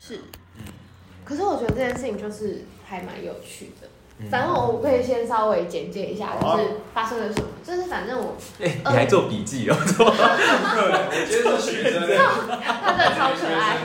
[0.00, 0.16] 是，
[0.58, 0.64] 嗯
[1.24, 3.86] 可是我觉得这件事情就是还蛮有趣的。
[4.18, 7.46] 嗯反正我可以先稍微简介一下，就是发生了什么。
[7.64, 9.74] 就是反正我 哎，你还做笔记哦？
[9.76, 12.00] 对，我今天是学生，
[12.60, 13.78] 他真的超可爱。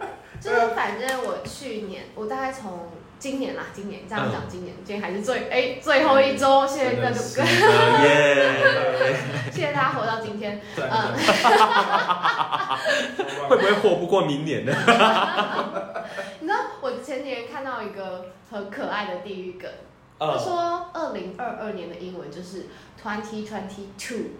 [0.40, 2.88] 就是反正我去年，我大概从
[3.24, 7.44] 今年啦，今年这样讲，今年今天还是最哎最后一周，谢谢各位，是的
[8.04, 9.16] 耶！
[9.50, 10.60] 谢谢大家活到今天。
[10.76, 11.14] 嗯，
[13.48, 14.74] 会不会活不过明年呢？
[16.40, 19.70] 你知道我前几天看到一个很可爱的地狱梗，
[20.18, 22.66] 他呃，说二零二二年的英文就是
[23.02, 24.32] twenty twenty two，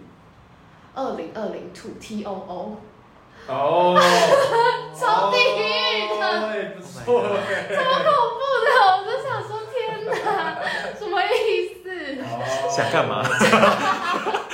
[0.93, 2.77] 二零二零 two T O O，
[3.47, 3.99] 哦，
[4.99, 9.73] 超地狱的哦，哎不错哎，超恐怖的，我就想说天
[10.05, 10.07] 哪，
[10.97, 11.27] 什么意
[11.83, 11.85] 思？
[12.23, 12.33] 哦
[12.69, 13.23] 想干嘛？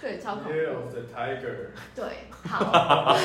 [0.00, 0.84] 对，超恐 Year 怖。
[0.84, 3.16] of the Tiger，对，好好，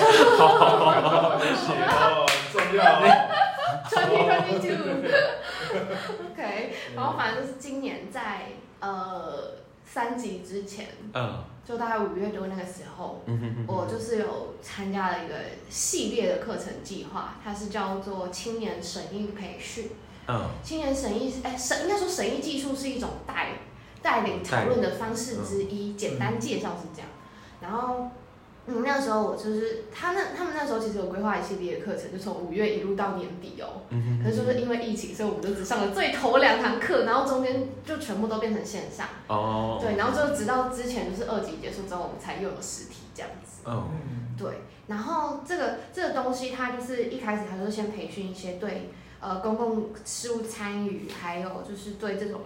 [1.39, 2.95] 有写哦， 重要哦。
[3.89, 4.79] ，twenty twenty two。
[6.31, 8.47] OK，然后反正就是今年在
[8.79, 9.51] 呃
[9.85, 13.21] 三级之前，嗯就大概五月多那个时候，
[13.67, 15.35] 我就是有参加了一个
[15.69, 19.91] 系列的课程计划，它是叫做青年审议培训。
[20.27, 23.59] 嗯青年审议，哎，审应该说审议技术是一种带
[24.01, 27.09] 带领讨论的方式之一，简单介绍是这样。
[27.61, 28.09] 然后，
[28.69, 33.81] 嗯，那时候我就是他那他们那时候其实有规划一系列的课程，就从五月一路到年底哦。
[33.89, 39.07] 嗯可是就是因为疫情，所以我们就只上了最头两堂课，然后中间就全部都变成线上。
[39.27, 43.61] 哦，对，然后就直到之前就是二级结束之后，我们才又有实体这样子。
[43.65, 43.89] 哦，
[44.37, 52.41] 对，然后这个这个东西，它就是一开始它就先培训一些对呃公共事务参与，还有就是对这种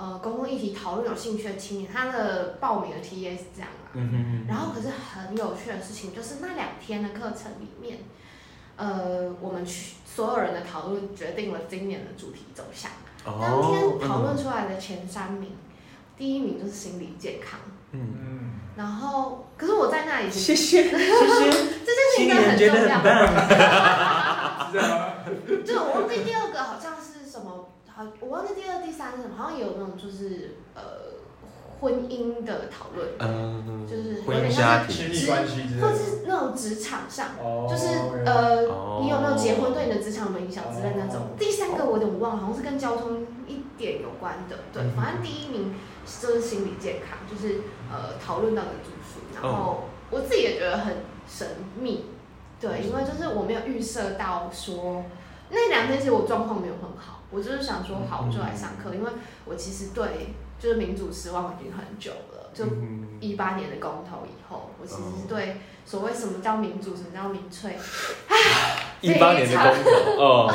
[0.00, 3.92] 呃公共议题讨论有兴趣的青年，他的报名的 TA 是这样啊。
[3.92, 7.98] 嗯哼哼然后可是很有趣的事情就是那两天的课程里面，
[8.76, 12.90] 呃，我们去所有人的讨论决定了今年的主题走向。
[13.22, 15.52] 当天讨论出来的前三名，
[16.16, 17.60] 第一名就是心理健康。
[17.92, 22.98] 嗯，嗯，然后，可是我在那里谢谢谢谢， 这件事情真的很重要。
[23.00, 23.10] 很棒。
[24.72, 25.14] 是这样吗？
[25.66, 27.69] 就我忘记第二个好像是什么，
[28.00, 31.20] 好，我忘记第二、第三是什么，好像也有那种就是呃
[31.78, 35.86] 婚姻的讨论，嗯，就是有婚姻点像家庭亲密关系之类的。
[35.86, 37.88] 或者是那种职场上，哦就是
[38.24, 41.36] 呃哦你有没有结婚对你的职场有没有影响之类那种哦。
[41.38, 45.74] 第三个我有点忘了，好像是跟交通一点有关的，对，嗯反正第一名
[46.06, 47.60] 就是心理健康，就是
[47.92, 50.96] 呃讨论到的住宿，然后我自己也觉得很
[51.28, 51.46] 神
[51.78, 52.06] 秘，
[52.58, 55.04] 对，因为就是我没有预设到说
[55.50, 59.10] 那两天其实我状况没有很好，我就是想说好我就来上课，因为
[59.44, 67.76] 我其实对就是民主失望已经很久了，就嗯一八年的公投以后，我其实是对所谓什么叫民主，什么叫民粹，
[69.00, 69.90] 一八年的公投
[70.22, 70.52] 哦，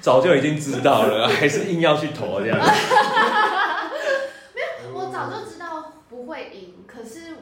[0.00, 2.58] 早就已经知道了，还是硬要去投这样。
[4.92, 7.36] 我早就知道不会赢，可是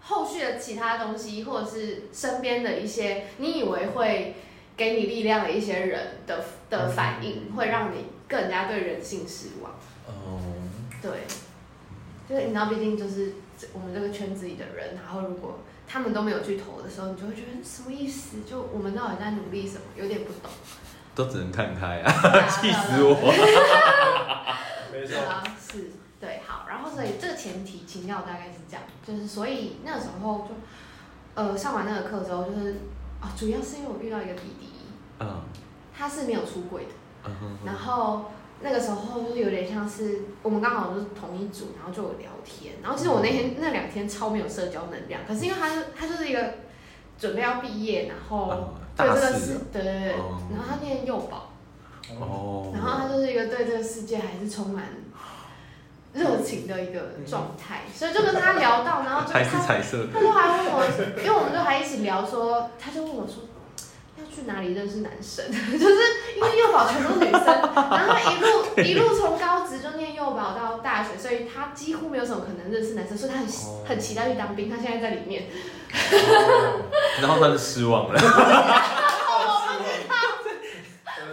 [0.00, 4.36] 后续的其他东西，或者是身边的一些你以为会
[4.78, 9.72] 给你力量的一些人的的反应，会让你更加对人性失望。
[10.06, 10.40] 哦，
[11.02, 11.10] 对，
[12.28, 18.38] 就是你知道，毕竟就是这我们这个圈子里的人，然后如果他们都没有去投的时候，你就会觉得什么意思？
[18.48, 19.82] 就我们到底在努力什么？
[19.96, 20.50] 有点不懂。
[21.14, 22.12] 都只能看开啊
[22.48, 23.16] 气死我！
[24.92, 25.18] 没错。
[25.28, 25.90] 啊，是，
[26.20, 30.54] 对，好，然后所以这个前提情调大概是这样，就是所以那时候就，
[31.34, 32.76] 呃，上完那个课之后，就是
[33.20, 34.67] 啊、主要是因为我遇到一个弟弟，
[35.20, 35.42] 嗯。
[35.96, 36.90] 他是没有出柜的，
[37.24, 38.26] 嗯哼然后
[38.60, 46.54] 那个时候就是有点像是我们刚好就是同一组，然后就有聊天，然后其实我那天那两天超没有社交能量，可是因为他是他就是一个
[47.18, 50.38] 准备要毕业，然后嗯对这个大四世，对对对，哦。
[50.52, 51.50] 然后他念幼保。
[52.20, 54.84] 哦，然后他就是一个对这个世界还是充满
[56.14, 60.12] 热情的一个状态，所以就跟他聊到，然后就还是他彩色的。
[60.14, 60.84] 他就还问我，
[61.18, 63.42] 因为我们就还一起聊说，他就问我说。
[64.38, 65.44] 要去哪里认识男生？
[65.50, 65.94] 就是
[66.36, 67.44] 因为幼保全都是女生，
[67.74, 68.46] 然后一路
[68.82, 74.70] 一路从高职就念幼保到大学，所以他几乎没有什么可能认识男生，所以他很哦很期待去当兵。
[74.70, 75.44] 他现在在里面，
[77.20, 78.20] 然后他就失望了。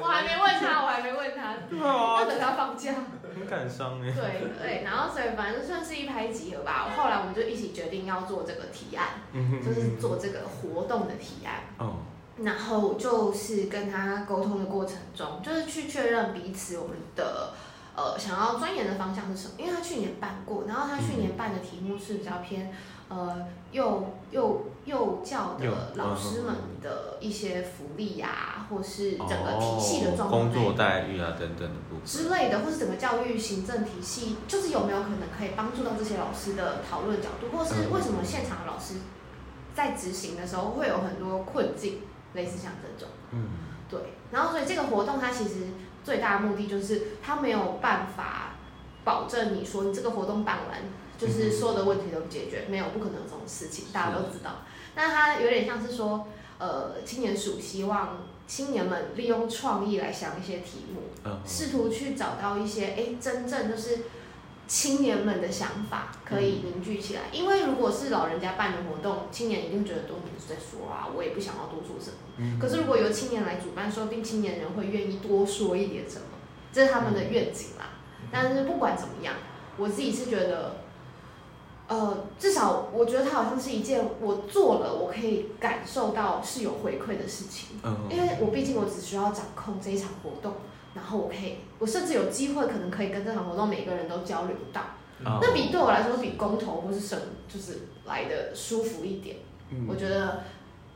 [0.01, 1.55] 我还没问他，我还没问他，
[1.85, 2.93] 要等他放假。
[3.35, 4.11] 很感伤哎。
[4.11, 6.87] 对对，然后所以反正算是一拍即合吧。
[6.95, 11.63] 后来我们就一起决定要做这个提案，嗯哼就是做这个活动的提案。
[11.77, 11.97] 哦，
[12.43, 17.53] 然后就是跟他沟通的过程中，就是去确认彼此我们的
[17.95, 19.53] 呃想要钻研的方向是什么。
[19.57, 22.73] 因为他去年办过，然后他去年办的题目是比较偏
[23.07, 32.05] 呃幼幼幼教的老师们嗯的一些福利呀、或是整个体系的状况、哦工作待遇啊等等的部分。
[32.05, 38.95] 之类的，或是整个教育行政体系，就是有没有可能可以帮助到这些老师的讨论角度，或是嗯为什么现场的老师
[39.73, 42.01] 在执行的时候会有很多困境，
[42.35, 43.11] 类似像这种。
[43.31, 43.49] 嗯，
[43.89, 43.99] 对，
[44.31, 45.67] 然后所以这个活动它其实
[46.03, 48.55] 最大的目的就是它没有办法
[49.03, 50.77] 保证你说你这个活动办完，
[51.17, 54.63] 就是所有的问题都解决，没有不可能有这种事情，大家都知道。
[54.95, 56.27] 那它有点像是说，
[56.57, 63.99] 呃，青年署希望青年们利用创意来想一些题目，嗯试图去找到一些哎真正就是
[64.67, 67.21] 青年们的想法可以凝聚起来。
[67.31, 72.17] 因为如果是老人家办的活动，青年一定觉得都你是在说啊，我也不想要多说什么。
[72.37, 76.25] 嗯可是如果由青年来主办，说不定青年人会愿意多说一点什么，
[76.73, 77.89] 这是他们的愿景啦。
[78.31, 79.35] 但是不管怎么样，
[79.77, 80.77] 我自己是觉得，
[81.87, 87.79] 呃，至少我觉得它好像是一件我做了，我可以感受到是有回馈的事情。
[87.83, 90.55] 嗯因为我毕竟我只需要掌控这一场活动，
[90.95, 94.81] 然后我可以，我甚至有机会可能可以跟这场活动每个人都交流到，
[95.25, 99.35] 哦那比对我来说比公投或是省就是来的舒服一点。
[99.69, 99.85] 嗯。
[99.89, 100.43] 我觉得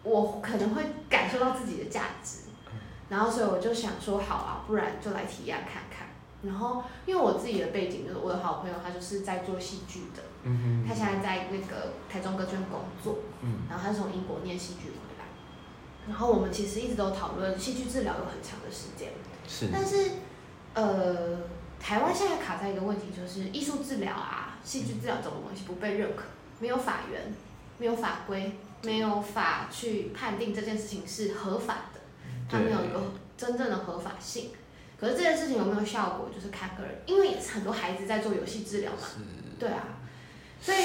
[0.03, 2.43] 我可能会感受到自己的价值，
[3.09, 6.07] 然后所以我就想说，好啊，不然就来体验看看。
[6.41, 13.67] 然后因为我自己的背景就是我的好朋友，他就是在做戏剧的，嗯他现在在那个台中歌剧院工作，嗯。
[13.69, 15.25] 然后他是从英国念戏剧回来，
[16.07, 19.11] 然后我们其实一直都讨论戏剧治疗有很长的时间，
[19.49, 19.69] 是。
[19.73, 20.11] 但是
[20.75, 21.39] 呃，
[21.79, 26.23] 台湾现在卡在一个问题，就是艺术治疗啊、戏剧治疗这种东西不被认可，
[26.59, 27.33] 没有法源，
[27.79, 28.51] 没有法规，
[28.83, 31.99] 没有法去判定这件事情是合法的，
[32.47, 33.01] 它没有一个
[33.35, 34.51] 真正的合法性。
[34.99, 38.97] 可是这件事情有没有效果，就是看个人，因为很多孩子在做游戏治疗嘛，
[39.57, 39.83] 对啊，
[40.61, 40.77] 所以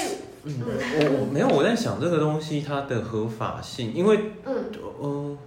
[0.45, 4.71] 嗯，我我没有我在想这个东西它的合法性，因为嗯，
[5.01, 5.37] 呃，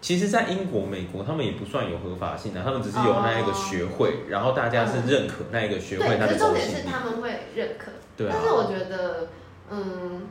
[0.00, 6.70] 其实，在英国、美国，他们也不算有合法性的，他们只是有那一个学会，然后大家是认可那一个学会对，它的可是重点。
[6.70, 7.90] 是他们会认可。
[8.16, 9.28] 对啊但，是我觉得，
[9.70, 10.22] 嗯，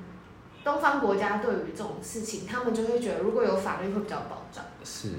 [0.63, 5.09] 东方国家对于这种事情，他们就会觉得如果有法律会比较保障，是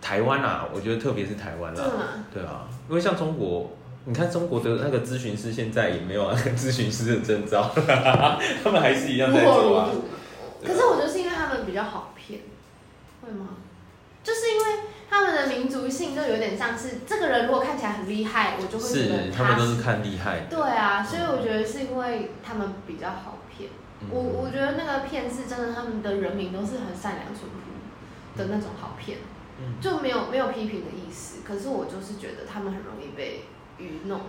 [0.00, 2.04] 台湾啊，我觉得特别是台湾啦，真的吗？
[2.32, 3.70] 对啊，因为像中国。
[4.06, 7.70] 你看中国的那个咨询师现在也没有那个咨询师的证照，
[8.64, 9.90] 他们还是一样在做啊。
[10.64, 12.40] 可是我觉得是因为他们比较好骗，
[13.20, 13.48] 会吗？
[14.22, 14.64] 就是因为
[15.08, 20.46] 他们的民族性就有点像是这个人如果看起来很厉害，我就会觉得是，他们都是是看厉害的。
[20.48, 23.70] 对啊，所以我觉得是因为他们比较好骗。
[24.02, 29.18] 嗯我我觉得那个骗是真的，他们的人民都是很善良淳朴的那种好骗，
[29.58, 31.40] 嗯就没有没有批评的意思。
[31.46, 33.44] 可是我就是觉得他们很容易被
[33.78, 34.20] 愚弄，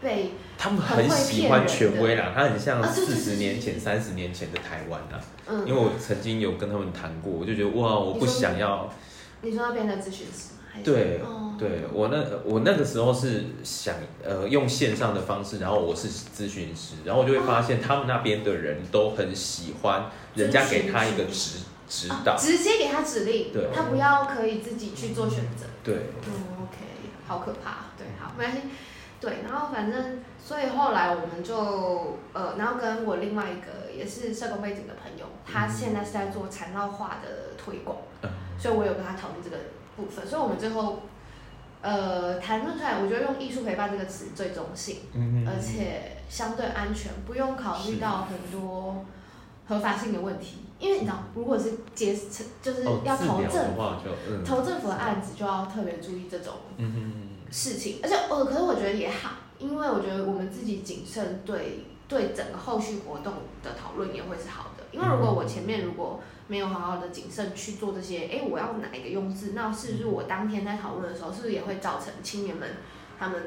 [0.00, 5.20] 被他们很喜欢权威啦，他很像四十年前、三十年前的台湾啊。
[5.46, 8.92] 嗯，因为我曾经有跟他们谈过，我就觉得哇，我不想要。
[9.44, 10.60] 你说那边的咨询师吗？
[10.72, 13.94] 还是对哦对我那我那个时候是想
[14.24, 21.58] 呃用线上的方式，然后我是咨询师，然后我就会发现他们那边的人都很喜欢人家给他一个指
[21.88, 25.66] 指导啊，直接给他指令，对他不要可以自己去做选择。
[25.84, 25.94] 对，
[26.26, 26.32] 嗯
[26.64, 26.78] ，OK，
[27.28, 27.90] 好可怕。
[27.96, 28.62] 对，好，没关系。
[29.20, 38.13] 对，然后反正，所以后来我们就呃，然后跟我另外一个也是社工背景的朋友，他现在是在做缠绕化的推广，嗯
[38.58, 39.56] 所以我有跟他讨论这个
[39.96, 41.02] 部分，所以我们最后
[41.82, 49.04] 呃谈论出来，我觉得用艺术陪伴这个词最中性，嗯而且相对安全，不用考虑到很多
[49.68, 52.16] 合法性的问题，因为你知道，如果是接
[52.62, 56.54] 就是哦要投政投政府的案子就要特别注意这种
[57.50, 72.68] 事情，而且呃，可是我觉得也好，因为我觉得我们自己谨慎对对整个后续活动的讨论也会是好的，因为如果我前面如果没有好好的谨慎去做这些，哎，我要哪一个用字，那是不是我当天在讨论的时候，是不是也会造成青年们
[73.18, 73.42] 他们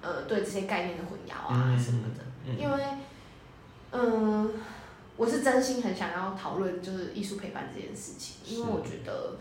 [0.00, 2.22] 呃对这些概念的混淆啊嗯什么的？
[2.46, 2.84] 嗯因为
[3.92, 4.52] 嗯、
[5.16, 9.36] 我是真心很想要讨论就是艺术陪伴这件事情，因为我觉得。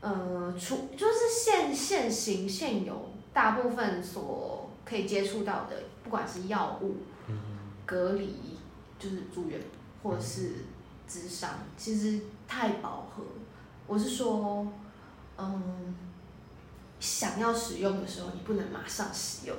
[0.00, 5.74] 呃，除就是现现行现有大部分所可以接触到的，
[6.04, 6.98] 不管是药物、
[7.84, 8.36] 隔离，
[8.96, 9.58] 就是住院
[10.04, 10.52] 或者是
[11.08, 13.24] 智商，其实太饱和。
[13.86, 14.66] 我是说，
[15.38, 15.94] 嗯，
[17.00, 19.56] 想要使用的时候，你不能马上使用，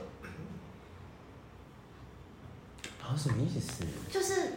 [3.01, 3.83] 啊什么意思？
[4.11, 4.53] 就是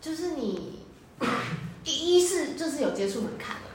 [0.00, 0.84] 就是你
[1.84, 3.73] 一一是就是有接触门槛啦，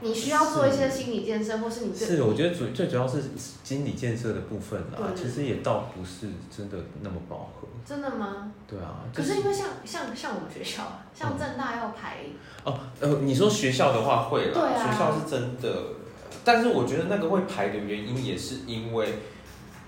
[0.00, 3.22] 你需要做一些心理建设，或是你是，我觉得主最主要是
[3.64, 7.66] 心理建设的部分啦，对其实也倒不是真的那么饱和。
[7.86, 8.52] 真的吗？
[8.68, 12.18] 对啊，可就是因为像像像我们学校，像正大要排，
[12.64, 14.90] 哦，呃，你说学校的话会啦，对啊。
[14.90, 15.94] 学校是真的，
[16.44, 19.20] 但是我觉得那个会排的原因也是因为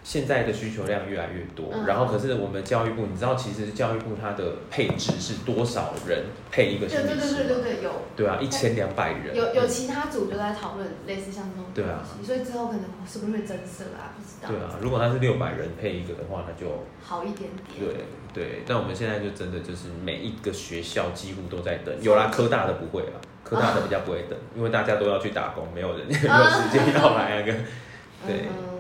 [0.09, 1.85] 现在的需求量越来越多，嗯。
[1.85, 7.35] 然后可是我们教育部，你知道其实教育部它的配置是多少人配一个心对对对？
[7.35, 7.91] 对对对，有。
[8.17, 12.01] 对啊，一千两百人，有有其他组就在讨论类似像这种对啊。
[12.03, 14.17] 东西，所以之后可能是不是会增设啊？
[14.17, 17.79] 不知道，对啊，如果他是六百人配一个的话，那就好一点点。
[17.79, 18.05] 对。
[18.35, 27.59] 对，那我们现在就真的就是每一个学校几乎都在等，有啦，科大的不会啦，科大的比较不会等，因为大家都要去打工，没有人 没有时间要来那个。
[28.29, 28.47] 对。
[28.47, 28.78] 嗯，对，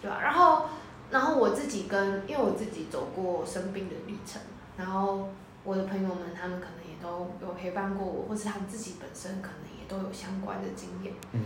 [0.00, 0.18] 对啊。
[0.20, 0.66] 然后，
[1.10, 4.40] 然后我自己跟，因为我自己走过生病的历程，
[4.76, 5.28] 然后
[5.64, 11.12] 我的朋友们他们可能也都有陪伴过我，或是他们自己本身可能也都有相关的经验。
[11.32, 11.42] 嗯，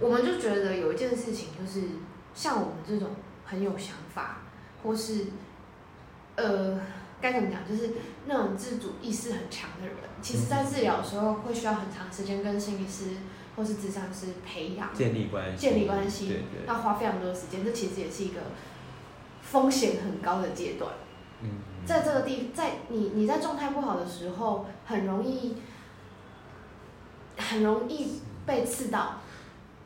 [0.00, 1.86] 我们就觉得有一件事情，就是
[2.34, 3.10] 像我们这种
[3.44, 4.38] 很有想法，
[4.82, 5.26] 或是
[6.36, 6.80] 呃
[7.20, 7.92] 该怎么讲，就是
[8.26, 13.04] 那种自主意识很强的人，其实在治疗的时候会需要很长时间跟心理师
[13.56, 18.40] 或是智商师培养建立关系，建立关系要花非常多的时间，这其实也是一个
[19.42, 20.90] 风险很高的阶段。
[21.42, 21.50] 嗯，
[21.84, 25.56] 在这个地，在你你在状态不好的时候，很容易
[27.36, 29.20] 很容易被刺到，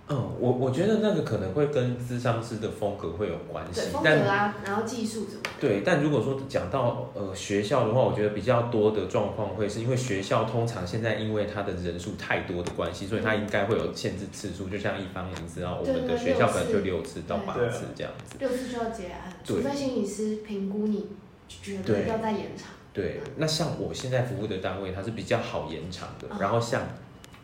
[0.09, 5.51] 嗯，我我觉得那个可能会跟咨商师的风格会有关系对，风格但啊，然后技术什么的。
[5.61, 14.69] 对，但如果说讲到呃学校的话，我觉得比较多的状况会是因为学校通常现在因为它的人数太多的关系，所以它应该会有限制次数。
[14.69, 18.37] 就像一方你知道，我们的学校可能就六六次到八次这样子。
[18.39, 21.09] 六次就要结案，对除非心理师评估你
[21.49, 22.69] 觉得对要再延长。
[22.93, 26.29] 对，那像我现在服务的单位，它是比较好延长的。
[26.31, 26.83] 嗯然后像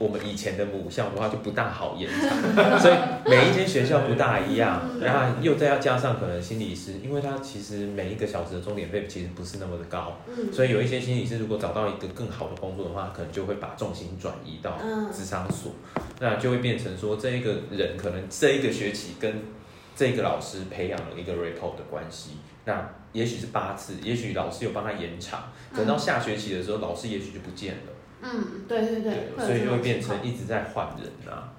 [0.03, 2.95] 我们以前的母校的话，就不大好延长，所以
[3.25, 4.83] 每一间学校不大一样。
[4.95, 15.73] 嗯然后又再要加上可能心理师，因为他其实每一个小时的钟点费其实不是那么的高，嗯，所以有一些心理师如果找到一个更好的工作的话，可能就会把重心转移到嗯职场所，
[16.19, 19.43] 那就会变成说这一个人可能这一个学期跟
[19.95, 27.92] 这个老师培养了一个 report 的关系，那也许是八次，也许老师有帮他延长，等到下学期的时候，老师也许就不见了，
[28.23, 31.53] 嗯，对对对，有所以就会变成一直在换人啊。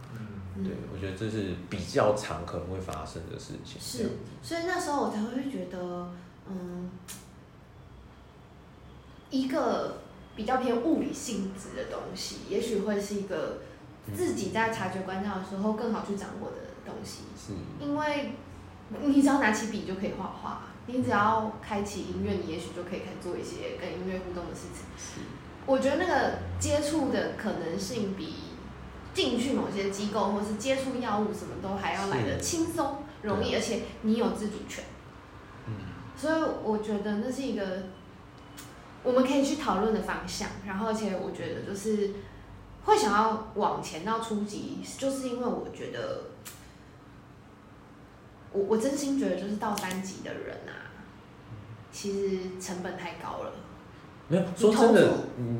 [0.55, 3.81] 嗯，对，我觉得这是比较常可能会发生的事情。
[3.81, 6.09] 是，所以那时候我才会觉得，
[6.47, 6.89] 嗯，
[9.29, 9.97] 一个
[10.35, 13.59] 比较偏物理性质的东西，也许会是一个
[14.15, 17.53] 自己在察觉观察的时候更好去掌握的东西，是，
[17.83, 18.31] 因为
[19.01, 24.85] 你只要拿起笔就可以画画，你只要开启音乐，你也许就可以开始做一些跟音乐互动的事情。
[25.63, 28.35] 是，我觉得那个接触的可能性比
[29.13, 34.83] 进去某些机构或是接触药物什么都还要来的轻松容易，而且你有自主权，
[35.67, 35.73] 嗯，
[36.17, 37.83] 所以我觉得那是一个
[39.03, 40.49] 我们可以去讨论的方向。
[40.65, 42.11] 然后，而且我觉得就是
[42.85, 46.23] 会想要往前到初级，就是因为我觉得
[48.51, 50.91] 我我真心觉得就是到三级的人啊，
[51.91, 53.53] 其实成本太高了。
[54.33, 55.11] 没有说真的，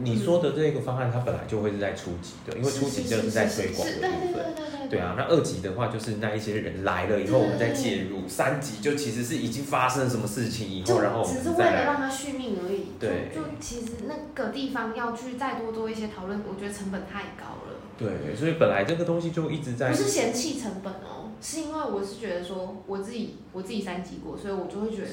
[0.01, 4.33] 你说的这个方案，它本来就会是在初级的，因为初级就是在推广对对部分。
[4.33, 8.27] 对对对对啊，那二级的话就是那一些人来了以后，我们再介入。
[8.27, 11.57] 三级就其实是已经发生什么事情以后，然后我只是为。
[11.57, 12.87] 了让他续命而已。
[12.99, 17.73] 对就就其实那个地方要去再多做一些讨论，我觉得成本太高了。
[17.97, 25.09] 对，所以本来这个东西就一直在不是嫌弃成本哦，是因为我是觉得说我自己我自己三级过，所以我就会觉得，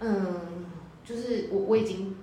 [0.00, 0.66] 嗯，
[1.04, 2.14] 就是我我已经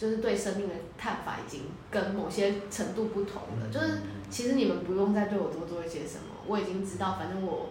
[0.00, 3.98] 就是对生命的看法已经跟某些程度不同了，就是
[4.30, 7.68] 其实你们不用再对我多做一些什么，我已经知道，反正我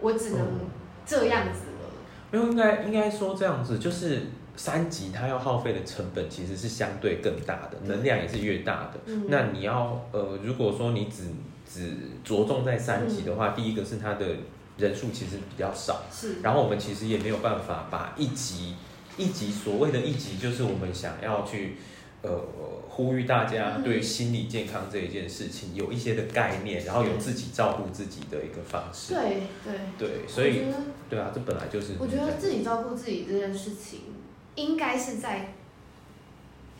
[0.00, 0.60] 我只能嗯
[1.06, 1.88] 这样子了。
[2.32, 4.22] 没有应该应该说这样子，就是
[4.56, 8.94] 三级它要耗费的成本其实是相对更大的，能量也是越大的。
[9.06, 11.28] 嗯，那你要呃，如果说你只
[11.64, 14.26] 只着重在三级的话，第一个是它的
[14.78, 18.74] 人数其实比较少，是，然后我们其实也没有办法把一级
[19.16, 21.76] 一级所谓的一级，就是我们想要去
[22.22, 22.44] 呃
[22.88, 29.14] 呼吁大家对心理健康这一件事情有一些的概念，然后有自己照顾自己的一个方式。
[29.14, 29.74] 对对。
[29.98, 30.62] 对，所以
[31.08, 34.00] 对啊，这本来就是我觉得自己照顾自己这件事情，
[34.54, 35.54] 应该是在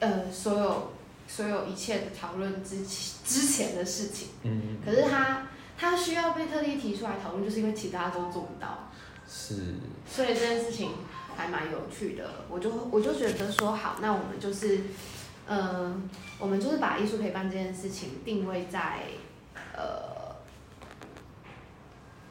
[0.01, 0.93] 呃所有
[1.29, 4.29] 所有一切的讨论之前之前的事情。
[4.43, 8.91] 嗯可是他他需要被特地提出来讨论，就是因为其他都做不到，
[9.29, 9.75] 是
[10.11, 10.91] 所以这件事情
[11.37, 12.29] 还蛮有趣的。
[12.49, 14.81] 我就我就觉得说，好，那我们就是
[15.47, 15.95] 呃，
[16.39, 19.03] 我们就是把艺术陪伴这件事情定位在
[19.75, 20.35] 呃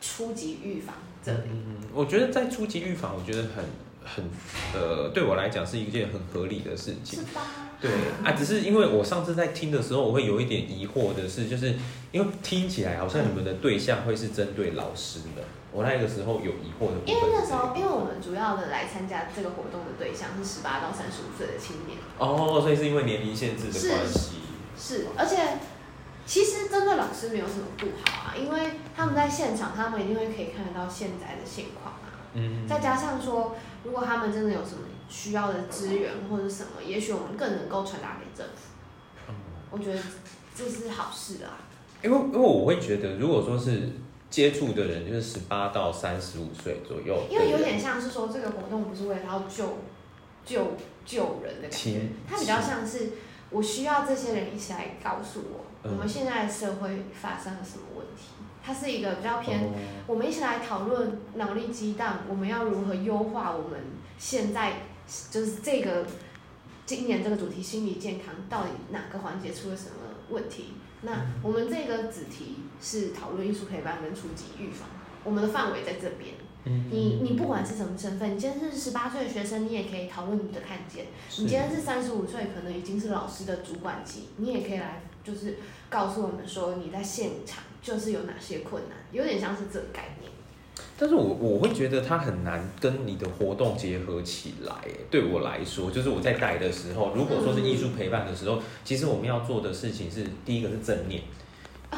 [0.02, 1.50] 初级预防这里。
[1.52, 3.64] 嗯，我觉得在初级预防，我觉得很
[4.04, 4.26] 很
[4.74, 7.20] 呃，对我来讲是一件很合理的事情。
[7.20, 7.42] 是吧？
[7.82, 7.92] 对
[8.24, 11.76] 啊，只是因为我上次在听的时候，我会有一点疑惑的是，就是
[12.12, 15.44] 因为听起来好像你们的对象会是针对老师们，
[15.76, 17.22] 我那个时候有疑惑的部分因为。
[17.36, 22.00] 那时候，因为我们主要的来参加这个活动的对象是十八到三十五岁的青年。
[22.18, 24.40] 哦，所以是因为年龄限制的是关系。
[24.78, 25.60] 是，而且
[26.26, 32.32] 其实针对老师没有什么不好啊，因为他们在现场，他们一定会可以看得到现在的现况啊。
[32.34, 38.62] 嗯，再加上说，如果他们真的有什么需要的资源或者什么，也许我们更能够传达给政府。
[39.30, 39.36] 嗯
[39.72, 40.00] 我觉得
[40.56, 41.60] 这是好事啊。
[42.02, 43.92] 因为因为我会觉得，如果说是
[44.36, 49.78] 接触的人，就是十八到三十五岁左右，因为有点像是说，这个活动不是为了要救
[50.44, 50.74] 救
[51.06, 53.12] 救人的感觉亲，它比较像是
[53.50, 58.24] 我需要这些人一起来告诉我，嗯我们现在的社会发生了什么问题。
[58.62, 59.70] 它是一个比较偏哦
[60.06, 63.80] 我们一起来讨论脑力激荡，我们要如何优化我们
[64.18, 64.82] 现在
[65.32, 66.06] 就是这个
[66.86, 69.96] 今年这个主题心理健康到底哪个环节出了什么
[70.30, 70.74] 问题？
[71.04, 74.88] 那我们这个子题是讨论艺术陪伴跟初级预防，
[75.24, 76.34] 我们的范围在这边。
[76.68, 81.06] 嗯你你不管是什么身份，你今天是十八岁的学生，你也可以讨论你的看见；
[81.38, 90.32] 你今天是三十五岁，可能已经是老师的主管级，你也可以来就是告诉我们说你在现场就是有哪些困难，有点像是这个概念。
[90.98, 94.74] 但是我我会觉得它很难跟你的活动结合起来。
[94.86, 101.22] 哎对我来说，就是我在带的时候，如果说是艺术陪伴的时候，其实我们要做的事情是第一个是正念，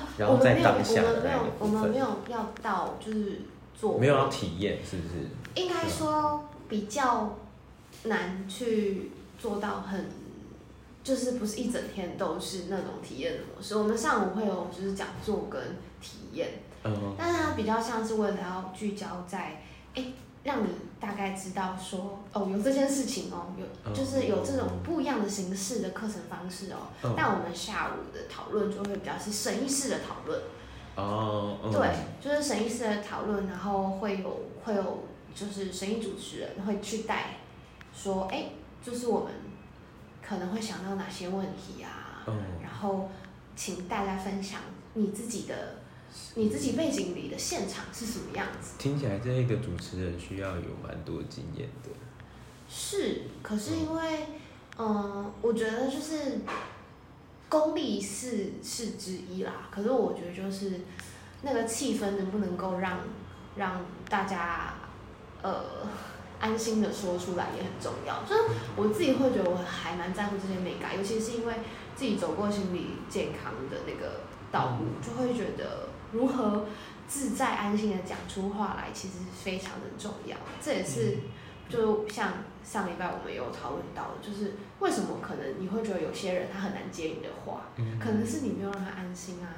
[0.18, 3.42] 然后在我们没有，当下的我们没有我们没有要到就是
[3.80, 5.30] 做，没有要体验，是不是？
[5.56, 7.36] 应该说比较
[8.04, 10.06] 难去做到很，
[11.04, 13.76] 就是不是一整天都是那种体验的模式。
[13.76, 15.62] 我们上午会有就是讲座跟
[16.02, 16.50] 体验，
[16.84, 19.64] 嗯但是它比较像是为了要聚焦在，
[19.96, 20.04] 哎，
[20.48, 26.88] 让你大概知道说，哦，有这件事情哦，有就是有这种不一样的形式的课程方式哦。
[27.04, 30.42] 嗯但我们下午的讨论就会比较是审议式的讨论。
[30.96, 31.90] 哦，嗯对，
[32.22, 35.04] 就是审议式的讨论，然后会有会有
[35.36, 37.38] 就是审议主持人会去带，
[37.94, 38.46] 说，哎，
[38.82, 39.34] 就是我们
[40.26, 42.34] 可能会想到哪些问题啊，嗯
[42.64, 43.10] 然后
[43.56, 44.62] 请大家分享
[44.94, 45.76] 你自己的
[46.36, 48.76] 你自己背景里的现场是什么样子。
[48.78, 51.90] 听起来这一个主持人需要有蛮多经验的。
[52.70, 54.28] 是，可是因为，
[54.78, 56.40] 嗯、我觉得就是
[57.50, 59.70] 功力是是之一啦。
[59.72, 60.82] 可是我觉得就是
[61.42, 63.00] 那个气氛能不能够让
[63.56, 64.76] 让大家
[65.42, 65.64] 呃
[66.40, 68.22] 安心的说出来也很重要。
[68.24, 71.54] 就是我自己会觉得我还蛮在乎这些美感，尤其是因为
[71.96, 76.66] 自己走过心理健康的那个道路，就会觉得如何
[77.08, 80.38] 自在安心的讲出话来，其实非常的重要。
[80.62, 81.18] 这也是。
[81.70, 89.52] 就像上礼拜我们有讨论到的，就是为什么可能你会觉得有些人他很难接你的话，嗯可能是你没有让他安心啊，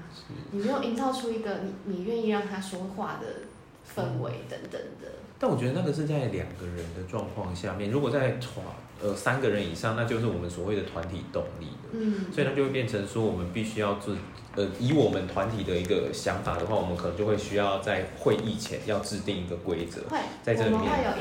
[0.49, 3.45] 你没有营造出一个你你愿意让他说话的
[3.85, 5.18] 氛围等等的。
[5.39, 8.65] 但我觉得那个是在两个人的状况下面，如果在团
[9.01, 11.89] 呃三个人以上，那就是我们所谓的团体动力了。
[11.93, 14.13] 嗯，所以它就会变成说，我们必须要做，
[14.55, 21.15] 呃，以我们团体的一个想法的话，我们可能就会需要在会议前要制定一个规则，会，在这里面对啊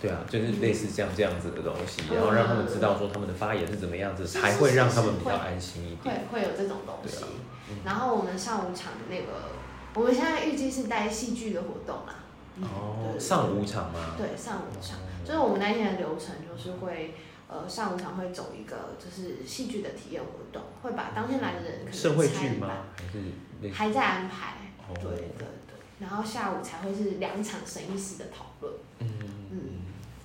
[0.00, 6.26] 对啊，就是类似像这样子的东西，嗯然后让他们知道说他们的发言是怎么样子，是才会让他们比较安心一会点。
[6.30, 7.28] 会会有这种东西啊。
[7.70, 9.48] 嗯然后我们上午场的那个，
[9.94, 12.16] 我们现在预计是带戏剧的活动啦。
[12.56, 14.14] 嗯哦，上午场吗？
[14.16, 14.98] 对，上午场。
[14.98, 17.14] 哦就是我们那天的流程就是会，
[17.48, 22.68] 呃，上午场会走一个就是戏剧的体验活动，会把当天来的人可能社会剧吗？
[22.94, 23.72] 还是？
[23.72, 28.74] 还在安排，哦对对对，然后下午才会是两场审议式的讨论。
[28.98, 29.08] 嗯
[29.50, 29.58] 嗯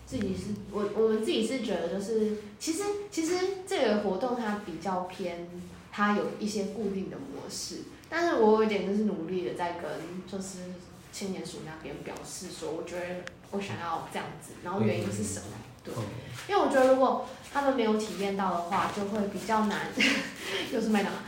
[0.05, 5.47] 自己是我我们自己是觉得就是，其实其实这个活动它比较偏，
[5.93, 9.89] 它有一些固定的模式，但是我有一点就是努力的在跟
[10.27, 10.57] 就是
[11.12, 13.06] 青年署那边表示说，我觉得
[13.52, 15.48] 我想要这样子，然后原因是什么？
[15.84, 16.04] 对，哦
[16.48, 19.88] 因为我觉得如果他们没有体验到的话，就会比较难，
[20.74, 21.19] 又是麦当劳，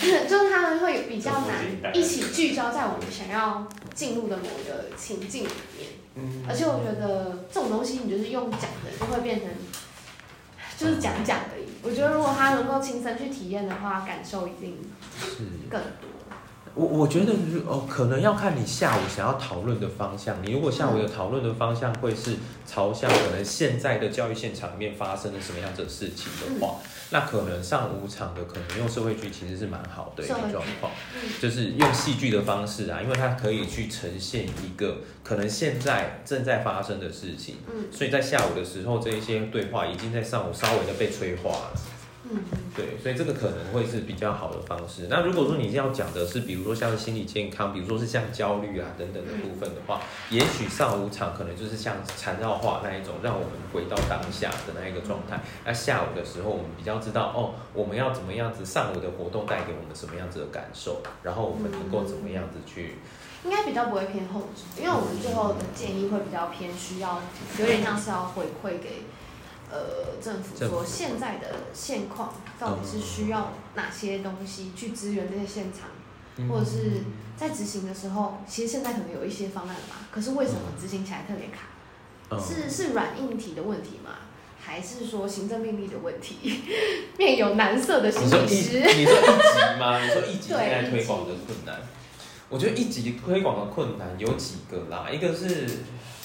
[0.00, 5.88] 就是 就是他们会比较难一起聚焦在我们想要进入的某个情境里面。
[6.18, 9.48] 嗯而且我觉得这种东西，你就是用讲的，就会变成
[10.78, 11.66] 就是讲讲而已。
[11.82, 14.78] 我觉得如果他能够亲身去体验的话，感受一定
[15.20, 15.44] 是。
[15.70, 16.15] 更多。
[16.76, 17.32] 我我觉得
[17.66, 20.36] 哦，可能要看你下午想要讨论的方向。
[20.44, 22.36] 你如果下午的讨论的方向会是
[22.66, 26.76] 朝向可能现在的教育现场里面发生了什么样的事情的话，
[27.08, 30.92] 那可能上午场的可能用社会剧其实是蛮好的一个状况，
[31.40, 37.56] 就是用戏剧的方式啊，因为它可以去呈现一个可能现在正在发生的事情。
[37.74, 41.72] 嗯，所以在下午的时候，这一些对话已经在上午稍微的被催化了。
[42.28, 42.40] 嗯，
[42.74, 45.06] 对，所以这个可能会是比较好的方式。
[45.08, 55.40] 那如果说你要讲的是，比如说像是心理健康，比如说是像焦虑啊等等的部分的话，也许上午场可能就是像缠绕化那一种，让我们回到当下的那一个状态。
[55.64, 62.96] 那下午的时候，我们比较知道哦，我们要怎么样子上午的活动带给我们什么样子的感受，然后我们能够怎么样子去，
[63.44, 67.20] 应该比较不会偏后者，因为我们最后的建议会比较偏需要，
[67.60, 69.04] 有点像是要回馈给。
[69.70, 77.02] 呃，政府说现在的现况到底是需要哪些东西去支援这些现场，或者是
[77.36, 82.38] 在执行的时候，其实现在可能有一些方案了嘛，可是为什么执行起来特别卡？
[82.40, 84.10] 是是软硬体的问题吗？
[84.60, 86.62] 还是说行政命令的问题？
[87.18, 89.98] 面有难色的心理师，你说一级吗？
[90.02, 91.80] 你说一级现在推广的困难？
[92.48, 95.68] 我觉得一级推广的困难有几个啦，一个是。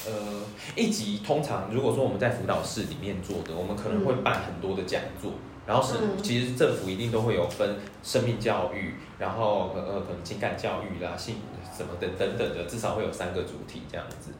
[0.07, 0.43] 呃，
[0.75, 5.33] 一级通常如果说我们在辅导室里面做的，我们可能会办很多的讲座，
[5.65, 11.35] 然后是其实政府一定都会有分生命教育，然后呃可能情感教育啦、性
[11.75, 14.31] 什么等等等的，至少会有三个主题这样子。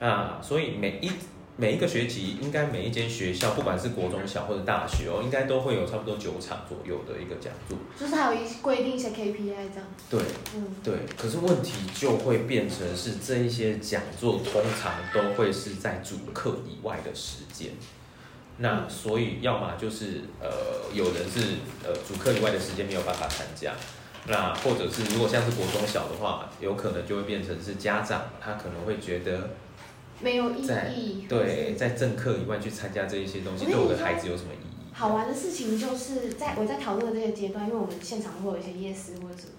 [0.00, 1.08] 那所以每一
[1.56, 7.78] 每一个学期，应该每一间学校，不管是国中小或者大学哦，应该都会有差不多九场左右的一个讲座。
[7.96, 9.86] 就是还有一规定一些 KPI 这样。
[10.10, 10.20] 对，
[10.56, 10.94] 嗯，对。
[11.16, 17.70] 可是问题就会变成是这一些讲座通常都会是在主课以外的时间。
[18.58, 23.74] 那所以要么就是呃有人是呃主课以外的时间没有办法参加，
[24.26, 29.50] 那或者是如果像是国中小的话，有可能就会变成是家长他可能会觉得。
[30.24, 31.26] 没有意义。
[31.28, 34.90] 对，在政课以外去参加这一些东西，对我的孩子有什么意义？
[34.94, 39.52] 好玩的事情就是在我在讨论的这些阶段，因为我们现场会有一些夜市或者什么，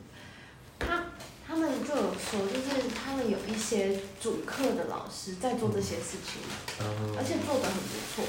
[0.80, 1.06] 他
[1.48, 6.42] 他们就有说，就是他们有一些主课的老师在做这些事情，
[7.16, 8.26] 而且做的很不错。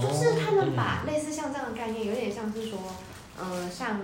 [0.00, 2.78] 就是他们把类似像这样的概念，有点像是说，
[3.36, 4.00] 呃，像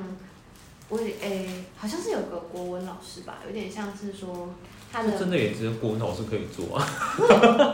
[0.89, 4.51] 我诶，好像是有个国文老师吧，有点像是说。
[5.03, 6.87] 真的也只有国文老师可以做啊？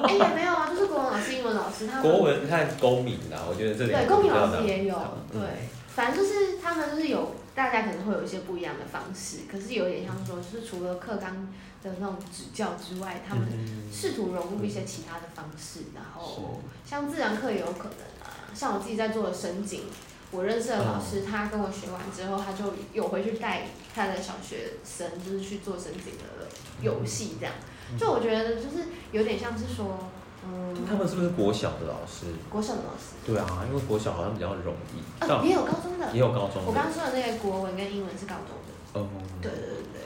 [0.05, 4.95] 哎，也没有啊，就是国文老师、英文老师，他们国文看公民啦，我觉得这里对公民老师也有，
[5.33, 5.41] 对，
[5.95, 11.49] 反正就是他们就是有大家可能会有一些不一样的方式，可是有点像说，就是除了课纲
[11.83, 13.47] 的那种指教之外，他们
[13.93, 19.83] 试图融入一些其他的方式，然后像自然课也有可能啊，像我自己在做的深景。
[20.35, 26.25] 我认识的老师，他跟我学完之后，他就有回去带他的小学生，就是去做申请的
[26.83, 27.55] 游戏，这样。
[27.99, 30.11] 就我觉得，就是有点像是说，
[30.45, 30.77] 嗯。
[30.89, 32.27] 他们是不是国小的老师？
[32.51, 33.15] 国小的老师。
[33.25, 35.01] 对啊，因为国小好像比较容易。
[35.21, 36.11] 呃，也有高中的。
[36.13, 36.63] 也有高中。
[36.67, 39.01] 我刚刚说的那个国文跟英文是高中的。
[39.01, 39.09] 哦。
[39.41, 40.03] 对对对对。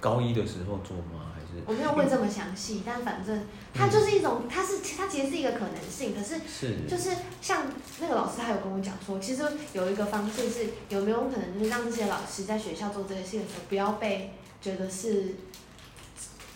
[0.00, 1.32] 高一的时候做吗？
[1.34, 6.40] 还是我没有问这么详细，但反正它就是一种，它是它其实是一个可能性，可是
[6.86, 7.64] 就是像
[7.98, 9.42] 那个老师他有跟我讲说，其实
[9.72, 15.34] 有一个方式是有没有可能就是让这些老师在学校做这些事的时候，不要被觉得是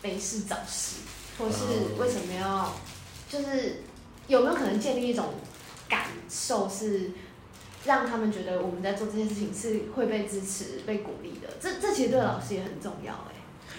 [0.03, 0.97] 没事找事，
[1.39, 2.75] 或是为什么要
[3.29, 3.83] 就是
[4.27, 5.35] 有没有可能建立一种
[5.89, 7.11] 感受，是
[7.85, 11.49] 让他们觉得我们在做这件事情是会被支持、被鼓励的。
[11.61, 13.35] 这这其实对老师也很重要哎。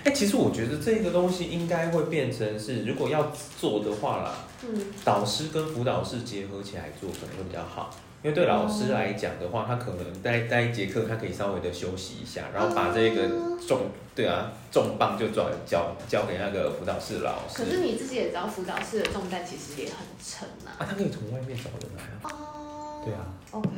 [0.06, 7.96] 哎，其实我觉得这个东西应该会变成是，如果要做的话啦，嗯，导师跟辅导室结合起来做可能会比较好。
[8.24, 13.28] 因为对老师来讲的话，他可能在在一节课，他可以稍微的休息一下，然后把这个
[13.68, 17.64] 重，对啊，重磅就转交交给那个辅导室老师。
[17.64, 20.72] 可是你自己也知道，辅导室的重担其实也很沉呐。
[20.78, 22.30] 啊，他可以从外面找人来啊。
[22.32, 23.02] 哦。
[23.04, 23.26] 对啊。
[23.52, 23.70] OK。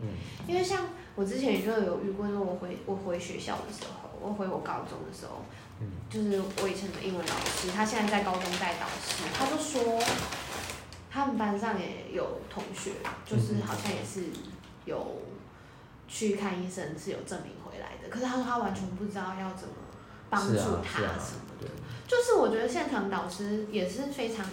[0.00, 0.08] 嗯。
[0.46, 5.42] 因为像我之前也就有遇过，说我回我回学校的时候，我回我高中的时候。
[6.10, 9.96] 就是我以前的英文老师，他现在在高中带导师，他就说，
[11.18, 12.92] 他们班上也有同学，
[13.26, 14.30] 就是好像也是
[14.84, 15.22] 有
[16.06, 18.08] 去看医生，是有证明回来的。
[18.08, 19.74] 可是他说他完全不知道要怎么
[20.30, 21.68] 帮助他什么的。
[22.06, 24.46] 就是我觉得现场导师也是非常，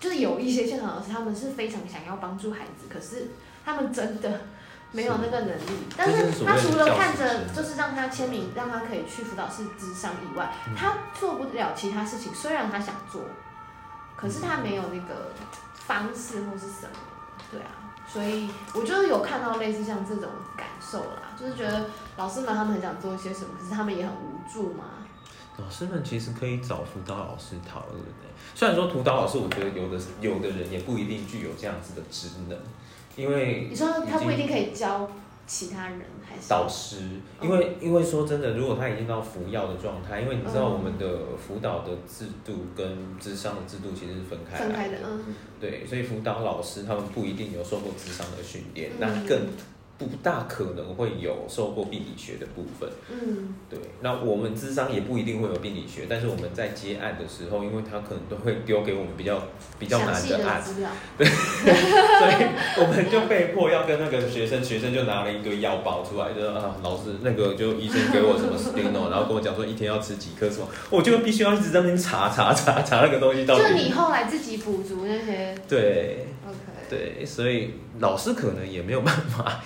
[0.00, 3.28] 就是有一些现场老师，他们是非常想要帮助孩子，可是
[3.64, 4.40] 他们真的。
[4.92, 12.32] 没有那个能力，但是他除了看着就是让他签名，让他可以去辅导室智商以外，他做不了其他事情。
[12.32, 13.22] 虽然他想做，
[14.16, 15.32] 可是他没有那个
[15.86, 16.96] 方式或是什么，
[17.50, 17.70] 对啊。
[18.08, 24.84] 所以我就是有看到类似像这种感受啦，就是觉得老师们他们很想做一些什么，可是他们也很无助嘛。
[25.58, 28.26] 老师们其实可以找辅导老师讨论的。
[28.54, 32.56] 虽然说辅导老师，我觉得有的有的人也不一定具有这样子的职能，
[33.16, 35.10] 因为你说他不一定可以教
[35.46, 36.48] 其他人，还是？
[36.48, 36.96] 导师，
[37.40, 48.96] 因为因为说真的，如果他已经到服药的状态，因为你知道我们的辅导的制度跟智商的制度其实是分开来分开的，嗯，对，所以辅导老师他们不一定有受过智商的训练，嗯。
[48.98, 49.46] 那更
[49.98, 52.88] 不大可能会有受过病理学的部分。
[53.10, 59.42] 嗯，对，那我们智商也不一定会有病理学，但是我们在接案的时候，因为他可能都会丢给我们比较
[59.78, 62.46] 比较难的案，资料， 所以
[62.78, 73.74] 我们就被迫要跟那个学生，学生就拿了一堆药包出来，就说啊，老师那个就医生给我什么 Steno，然后跟我讲说一天要吃几颗什么，我就必须要一直在那边查查查查那个东西到底就。
[73.74, 75.54] 你后来自己补足那些。
[75.68, 76.56] 对，OK，
[76.90, 79.62] 对，所以老师可能也没有办法，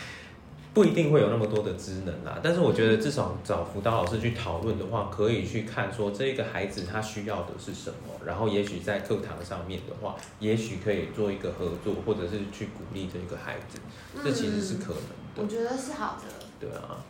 [0.73, 2.39] 不一定会有那么多的职能啦。
[2.43, 13.81] 但是我觉得至少找辅导老师去讨论的话，可以去看说这个孩子他需要的是什么，然后也许在课堂上面的话，也许可以做一个合作，或者是去鼓励这个孩子，
[14.23, 15.03] 这其实是可能
[15.35, 15.43] 的。
[15.43, 16.25] 我觉得是好的。
[16.61, 17.03] 对啊，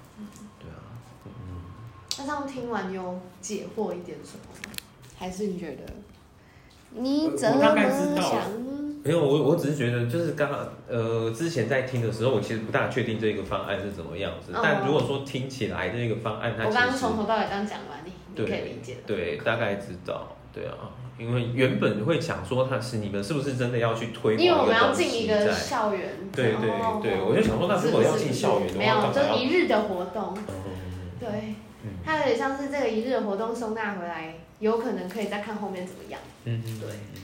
[0.59, 0.81] 对啊，
[1.27, 1.61] 嗯，
[2.19, 4.71] 那这样听完有解惑一点什么吗？
[5.19, 5.83] 还是你觉得
[6.93, 7.61] 你怎么
[8.17, 8.80] 想？
[9.03, 19.01] 没有，我我只是觉得就是刚刚呃之前在听的时候，我其实不大确定这个方案是怎么样子，哦但如果说听起来这个方案它我刚刚从头到尾这样讲完，你你可以理解的。
[19.07, 30.55] 对，大概知道，对啊，因为原本会想说他是你们是不是真的要去推广因为我们要进一个，校园，对对哦对，我就想说那如果要进校园的话，没有，就一日的活动，嗯
[31.19, 31.29] 对，
[31.85, 36.21] 嗯它有点像是这个一日的活动收纳回来，有可能可以再看后面怎么样。
[36.45, 37.21] 嗯嗯，对嗯，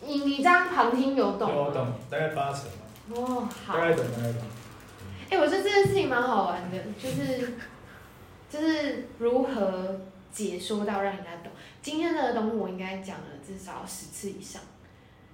[0.00, 1.54] 你你这样旁听有懂吗？
[1.54, 2.84] 对我懂，大概八成吧，
[3.14, 3.74] 哦，好。
[3.74, 4.42] 大概懂，大概懂。
[5.30, 7.52] 哎、我觉得这件事情蛮好玩的，就是
[8.48, 10.00] 就是如何
[10.32, 11.52] 解说到让人家懂。
[11.82, 14.62] 今天这个东西我应该讲了至少十次以上，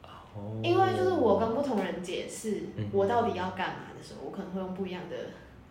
[0.03, 5.17] 哦因为就是我跟不同人解释嗯我到底要干嘛的时候，我可能会用不一样的。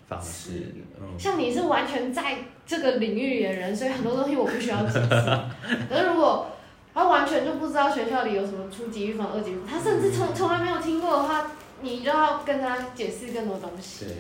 [0.05, 4.99] 方式，嗯，像你是完全在这个领域里的人，所以很多东西我不需要解释。
[5.89, 6.47] 可是如果
[6.93, 11.51] 他完全就不知道学校里有什么初级预防、二级预防，他甚至从从来没有听过的话，
[11.81, 14.05] 你就要跟他解释更多东西。
[14.05, 14.13] 对，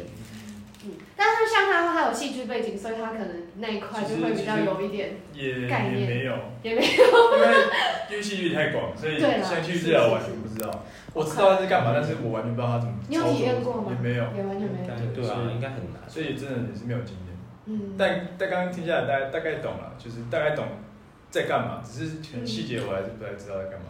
[0.85, 6.33] 嗯，但是像他，他有戏剧背景，所以他可能那一块就会比较有一点，也概念也没有，
[6.63, 7.03] 也没有。
[7.37, 7.47] 因为
[8.09, 10.83] 因为戏剧太广，所以对啦现在去治疗完全不知道。
[11.13, 12.95] 我知道他是干嘛，但是我完全不知道他怎么。
[13.07, 14.87] 你有体验过吗也没有，也完全没有。
[15.13, 17.37] 对对啊，应该很难，所以真的也是没有经验。
[17.65, 20.65] 嗯，但但刚刚听下来，大概大概懂了，就是大概懂
[21.33, 23.87] 在干嘛，只是可能细节我还是不太知道在干嘛。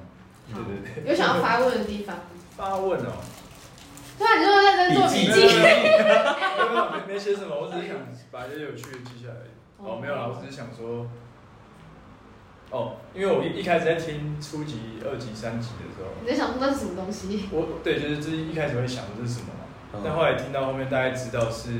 [0.48, 1.12] 对好对对。
[1.12, 2.16] 有想要发问的地方。
[2.56, 3.12] 发问哦，
[4.18, 5.60] 对啊，你说认真做笔记。
[5.60, 6.06] 没有没
[6.64, 7.98] 有没有 没没写什么，我只是想
[8.32, 9.36] 把一些有趣的记下来。
[9.78, 11.06] 哦，没有啦，我只是想说，
[12.70, 17.50] 哦，因为我一一开始在听初级、二级、三级的时候，你在想说那是什么东西？
[17.52, 21.72] 我对就是这一开始会想的是什么嘛，嗯但后来听到后面大概知道是，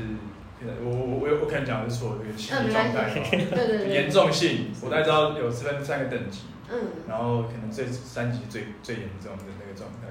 [0.82, 3.88] 我我我我可能讲的是错的，这个心嗯，理状态对对对。
[3.88, 10.08] 严重性，我大概知道有分三个等级，嗯，然后可能最三级最最严重的那个状态。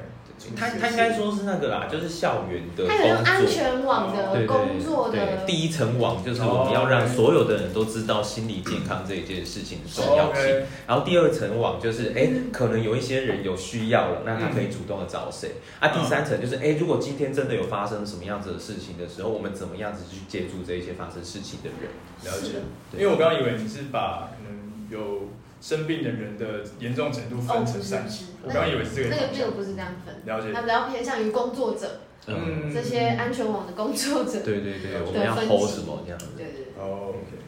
[0.55, 3.47] 他他应该说是那个啦，就是校园的它有像安。
[3.53, 10.65] 全网的工作对，的，第一层网就是我们要让所有的人都知道心理健康这一件事情的重要性。
[10.87, 15.51] 然后第二层网就是，哎、嗯可能有一些人有需要了，那他可以主动的找谁？
[15.79, 21.91] 啊，第三层就是，哎、如果今天真的有发生什么样子的事情的时候，我们怎么样子去借助这一些发生事情的人？
[22.23, 22.59] 了解。
[22.93, 25.27] 因为我刚刚以为你是把可能有
[25.63, 29.51] 生病的人的严重程度哦，分成三级，我刚刚以为是这个那个那个。
[29.51, 30.61] 不是这样分，了解它。
[30.61, 34.41] 比较偏向于工作者，嗯，这些安全网的工作者。
[34.43, 36.25] 对对对，我们要分 hold 什么这样子？
[36.35, 36.73] 对对对。
[36.77, 37.39] 哦，OK。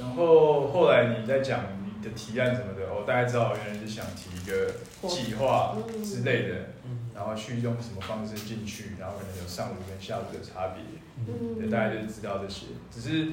[0.00, 4.74] 然后后来你在讲你的提案什么的，我大概知道原来是想提一个
[5.06, 6.54] 计划嗯之类的，
[6.84, 10.82] 嗯然后去用什么方式进去，然后可能有上午跟下午的差别，
[11.24, 12.66] 对，嗯，大概就是知道这些。
[12.90, 13.28] 只是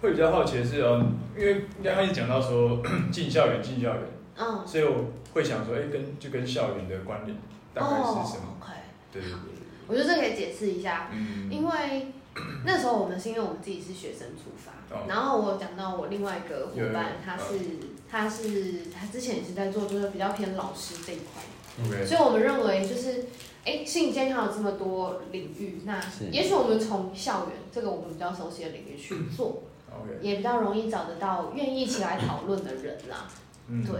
[0.00, 1.04] 会比较好奇的是，哦，
[1.36, 2.82] 因为刚刚一直讲到说
[3.12, 4.02] 进校园，进校园，
[4.36, 7.36] 嗯，所以我会想说，哎，跟就跟校园的关联
[7.74, 8.56] 大概是什么？
[8.58, 8.72] 哦？OK，
[9.12, 9.38] 对对对，
[9.86, 12.06] 我觉得这可以解释一下，嗯，因为
[12.64, 17.44] 那时候我们是因为我们自己是学生出发，哦然后我有讲到我另外一个伙伴，他是
[18.10, 21.42] 他是他之前也是在做就是比较偏老师这一块
[21.86, 23.26] ，OK，所以我们认为就是，
[23.64, 29.64] 哎，心理健康有这么多领域，那是也许我们从校园这个我们比较熟悉的领域去做
[30.20, 33.26] 也比较容易找得到愿意一起来讨论的人啦。
[33.68, 33.94] 嗯，对，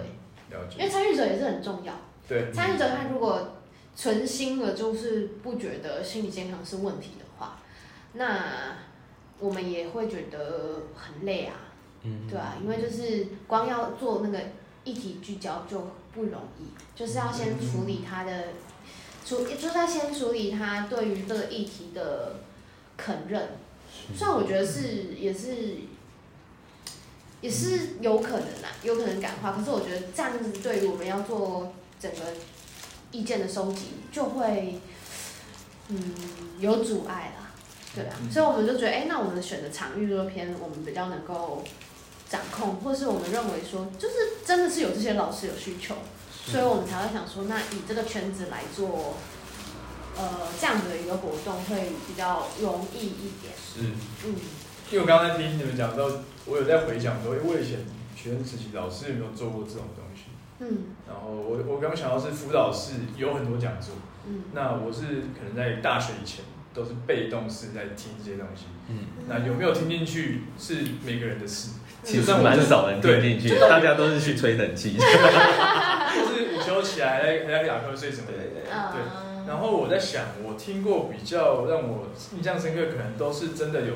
[0.51, 1.95] 了解，因为参与者也是很重要。
[2.29, 3.57] 对，参与者他如果
[3.95, 7.59] 存心的，就是不觉得心理健康是问题的话，
[8.13, 8.77] 那
[9.39, 11.55] 我们也会觉得很累啊，
[12.03, 14.39] 嗯，对啊，因为就是光要做那个
[14.85, 18.49] 议题聚焦就不容易，就是要先处理他的，
[19.25, 22.37] 处就是要先处理他对于这个议题的
[22.97, 23.49] 肯认。
[24.17, 25.49] 虽然我觉得是也是
[27.41, 32.19] 也是有可能啦，有可能感化，可是我觉得这样子对于我们要做整个
[33.11, 34.81] 意见的收集就会
[35.89, 36.15] 嗯
[36.59, 37.51] 有阻碍啦，
[37.95, 41.65] 对啊，嗯所以我们就觉得，哎、那我们选的场域就偏我们比较能够
[42.29, 45.95] 掌控，或是我们认为说，就是真的是有这些老师有需求，
[46.45, 49.15] 所以我们才会想说，那以这个圈子来做。
[50.21, 53.81] 呃，这样子的一个活动会比较容易一点，是，
[54.27, 54.37] 嗯，
[54.91, 56.11] 因为我刚才听你们讲到，
[56.45, 60.25] 我有在回想说，哎，我以前学生时期老师有没有做过这种东西？
[60.59, 60.93] 嗯。
[61.09, 63.95] 然后我我刚想到是辅导室有很多讲座，
[64.27, 64.43] 嗯。
[64.53, 65.01] 那我是
[65.33, 71.71] 可能在大学以前都是被动式在听这些东西，嗯，那有没有听进去是每个人的事，
[72.05, 74.99] 其实蛮少人听进去，大家都是去吹冷气。
[75.01, 78.37] 就是午休起来还在还在打瞌睡什么的。
[78.71, 83.95] 嗯然后我在想，我听过比较让我印象深刻，可能都是真的有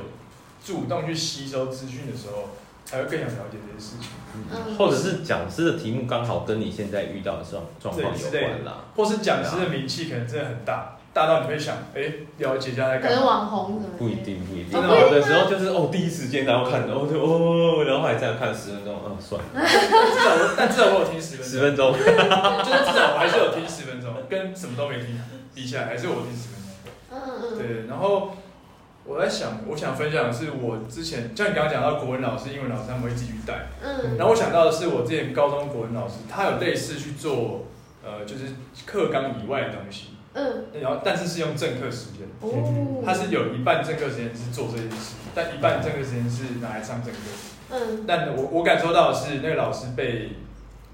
[0.64, 2.50] 主动去吸收资讯的时候，
[2.84, 4.10] 才会更想了解这些事情，
[4.52, 8.84] 嗯或者是讲师的题目刚好跟你现在遇到的状状况有关啦。
[8.96, 13.24] 或是讲师的名气可能真的很大，大到你会想，哎，了解一下在可能。
[13.24, 14.72] 网红什么不一定，不一定。
[14.72, 22.62] 真的吗有的时候就是哦，第一时间然后看，然后就哦，然后还这样看十分钟，嗯，算了，至少我，但至少我有听十分钟，十分钟。
[22.64, 25.18] 就是至少我还是有听十分钟，跟什么都没听
[25.54, 26.72] 比起来，还是我听十分钟。
[27.10, 28.36] 嗯嗯对，然后
[29.04, 33.66] 我在想，我想分享的是我之前，像你刚刚讲到国文老师、英文老师，他们会自己去带。
[33.82, 37.66] 嗯，然后我想到的是，我之前高中国文老师，他有类似去做，
[38.04, 40.66] 呃，就是课纲以外的东西，嗯。
[40.80, 47.20] 然后但是是用正课时间，哦，他是有一半正课时间是做这件事，但一半正课时间是拿来上正课。
[47.70, 48.04] 嗯。
[48.06, 50.30] 但我我感受到的是，那个老师被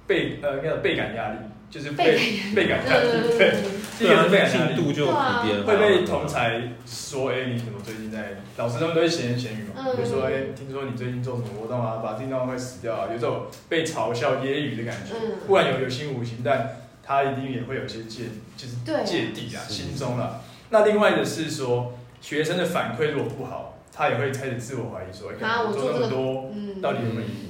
[0.06, 1.38] 被呃那个倍感压力，
[1.70, 2.18] 就是被
[2.54, 3.54] 倍感压力，对，
[3.98, 4.74] 第一个是倍感压力。
[4.74, 5.12] 进度就比
[5.44, 8.36] 别人会被同才说，哎、你怎么最近在？
[8.56, 15.14] 老师他们都会闲言闲语嘛，如说，哎、听说你最近做什么活动啊，把听众会死掉啊，有这种被嘲笑、揶揄的感觉。
[15.14, 18.24] 嗯不管有有心无心，但他一定也会有一些芥，
[18.56, 20.42] 就是芥蒂啊，心中了。
[20.70, 27.48] 那另外的是说，学生的反馈如果不好，他也会开始自我怀疑，说，哎、啊我做那么多，嗯，到底有没有意义？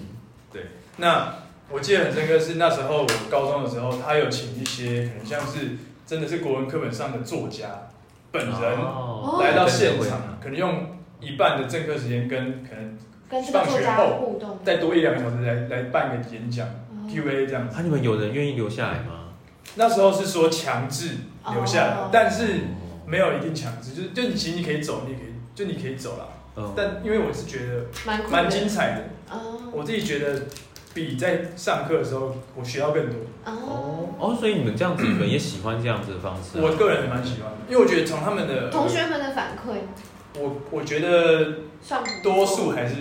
[0.53, 0.67] 对
[0.99, 1.35] 那
[1.73, 7.89] 我记得很深刻是那时候我高中的时候，他有请一些可能像是真的是国文课本上的作家
[8.33, 17.77] 本人哦来到现场，可能用一半的正课时间跟可能跟这个作家互动，再多一两个小时来来办个演讲哦 Q&A 这样子。
[17.77, 19.29] 啊，你们有人愿意留下来吗？
[19.77, 21.19] 那时候是说强制
[21.53, 22.63] 留下来，哦但是
[23.07, 26.29] 没有一定强制，就是就你其实你可以走，你可以就你可以走了。
[26.57, 30.43] 嗯，但因为我是觉得蛮蛮精彩的，哦我自己觉得
[30.92, 33.16] 比在上课的时候我学到更多。
[33.44, 36.62] 哦，哦，所以你们这样子，你们也喜欢这样子的方式啊？
[36.62, 39.76] 我个人蛮喜欢的，因为我觉得从他们的同，学们的反馈
[40.38, 42.96] 我我觉得算多数还是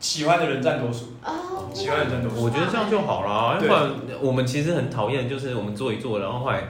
[0.00, 2.44] 喜欢的人占多数，哦，喜欢的人多数。
[2.44, 6.68] 我觉得这样就好啦，对要不然我们其实很讨厌，就是我们做一做，然后后来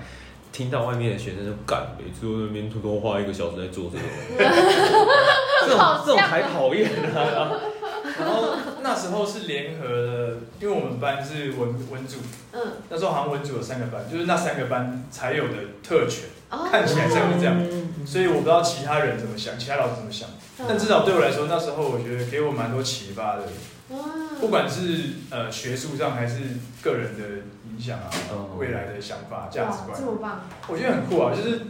[0.53, 4.05] 听到外面的学生就干，每次都在那边偷偷花一个小时在做这个，
[5.66, 7.50] 这种这种才讨厌啊！
[8.18, 12.18] 然后那时候是联合的，因为我们班是文文组，
[12.53, 16.68] 嗯，那时候好像文组有三个班，就是那三个班才有的特权，哦。
[16.70, 17.57] 看起来像是这样。
[18.05, 20.29] 所以我不知道其他人怎么想，其他老师怎么想，
[20.68, 23.44] 但至少对我来说，那时候我觉得给我蛮多启发的，
[23.88, 23.97] 嗯
[24.38, 26.40] 不管是呃学术上还是
[26.83, 27.23] 个人的
[27.70, 29.99] 影响啊，嗯未来的想法、价值观。
[29.99, 31.33] 这，么棒，我觉得很酷啊。
[31.35, 31.62] 就是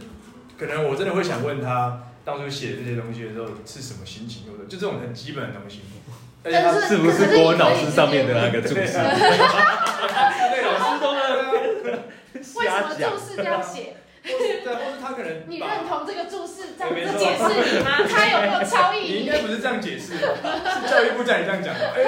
[0.59, 5.79] 可能我真的会想问他，当初写这些东西的时候是什么心情，或者就这种很基本的东西。
[6.51, 8.93] 但是不是国文老师上面的那个注释？
[8.93, 11.53] 对老师都在那边
[12.55, 12.99] 为什么注。
[13.19, 13.95] 释这样写？
[14.23, 16.83] 对，或是他可能你认同这个注释这
[17.17, 17.43] 解释
[17.77, 17.89] 你吗？
[18.09, 19.31] 他有没有超意你应？
[19.31, 20.35] 该不是这样解释的，
[20.81, 21.79] 是教育部叫你这样讲的。
[21.93, 22.01] 哎、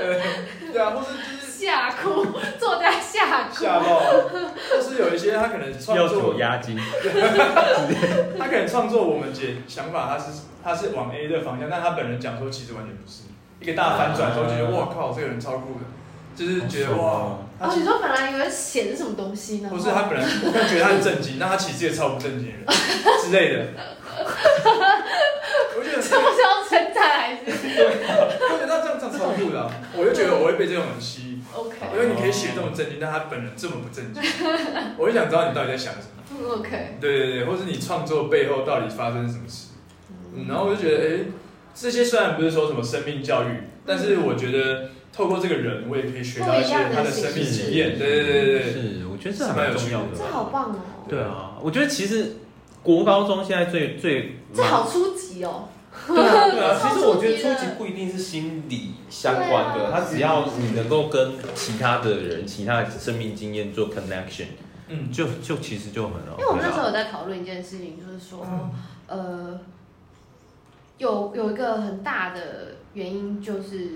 [0.00, 2.26] 对对啊，或是就是吓哭，
[2.58, 3.64] 作家吓哭。
[3.64, 4.02] 吓到，
[4.70, 6.76] 就是有一些他可能创要作求，押金，
[8.38, 10.30] 他可能创作我们姐想法，他是
[10.62, 13.22] 他是往 A 的方向，但他本人讲说其实完全不是，
[13.60, 15.84] 一个大反转之后觉得哇靠，这个人超酷的，
[16.36, 19.70] 就是觉得哇，他哦，你说本来以为写的什么东西呢？
[19.70, 22.66] 不是他本来我可能觉得他很正经， 但他其实也超不正经的人
[23.22, 23.64] 之类的。
[25.76, 27.42] 我觉得这么是要称赞还是？
[27.50, 31.44] 我觉得他这样这样超酷的啊、我就觉得我会被这种人吸引。
[31.52, 31.76] OK？
[31.92, 34.22] 因为你可以写这么正经，但他本人这么不正经，
[34.98, 36.06] 我就想知道你到底在想什么。
[36.06, 36.14] 嗯
[36.58, 39.68] OK，对对对，或是你创作背后到底发生什么事？
[40.34, 41.20] 嗯，然后我就觉得，哎，
[41.74, 47.96] 这些虽然不是说什么生命教育，但是我觉得透过这个人，我也可以学到一些他的生命经验。
[47.96, 50.06] 对对对对对，是，我觉得这还蛮重要的。
[50.16, 50.76] 这好棒哦。
[51.08, 52.36] 对啊，我觉得其实
[52.82, 55.68] 国高中现在最最这好初级哦。
[56.06, 64.48] 对啊对啊， 其实我觉得初级不一定是心理相关的，他只要你能够跟其他的人、其他的生命经验做 connection，
[64.88, 66.38] 嗯，就就其实就很好。
[66.38, 68.46] 因为我们那时候有在讨论一件事情，就是说，
[69.06, 69.58] 呃，
[70.98, 73.92] 有有一个很大的原因就是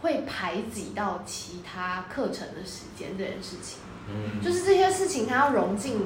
[0.00, 6.00] 会排挤到其他课程的时间这件事情，嗯，就是这些事情它要融进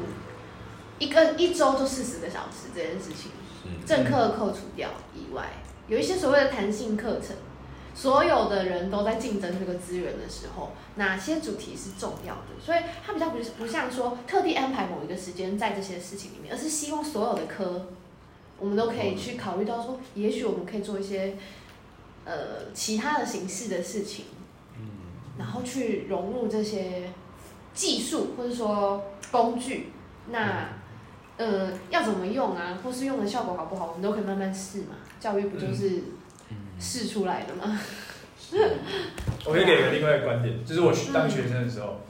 [0.99, 3.31] 一个一周就四十个小时这件事情。
[3.87, 5.51] 政课扣除掉以外，
[5.89, 7.37] 有一些所谓的弹性课程，
[7.95, 12.65] 所有的人都在竞争这个资源的时候，哪些主题是重要的？
[12.65, 17.87] 所以它比较不是不像说特地安排某一个时间在这些事情里面，而是希望所有的科，
[18.59, 21.37] 我们都可以去考虑到说，也许我们可以做一些
[22.25, 24.27] 呃其他的形式的事情，
[24.79, 24.87] 嗯，
[25.39, 27.11] 然后去融入这些
[27.75, 29.93] 技术或者说工具，
[30.31, 30.69] 那。
[31.41, 34.97] 呃，要怎么用啊，或是用的效果好不好，我们都可以慢慢试嘛。
[35.19, 36.03] 教育不就是
[36.79, 37.81] 试出来的吗？
[39.47, 42.01] 我可以给个另外一个观点，就是我当学生的时候，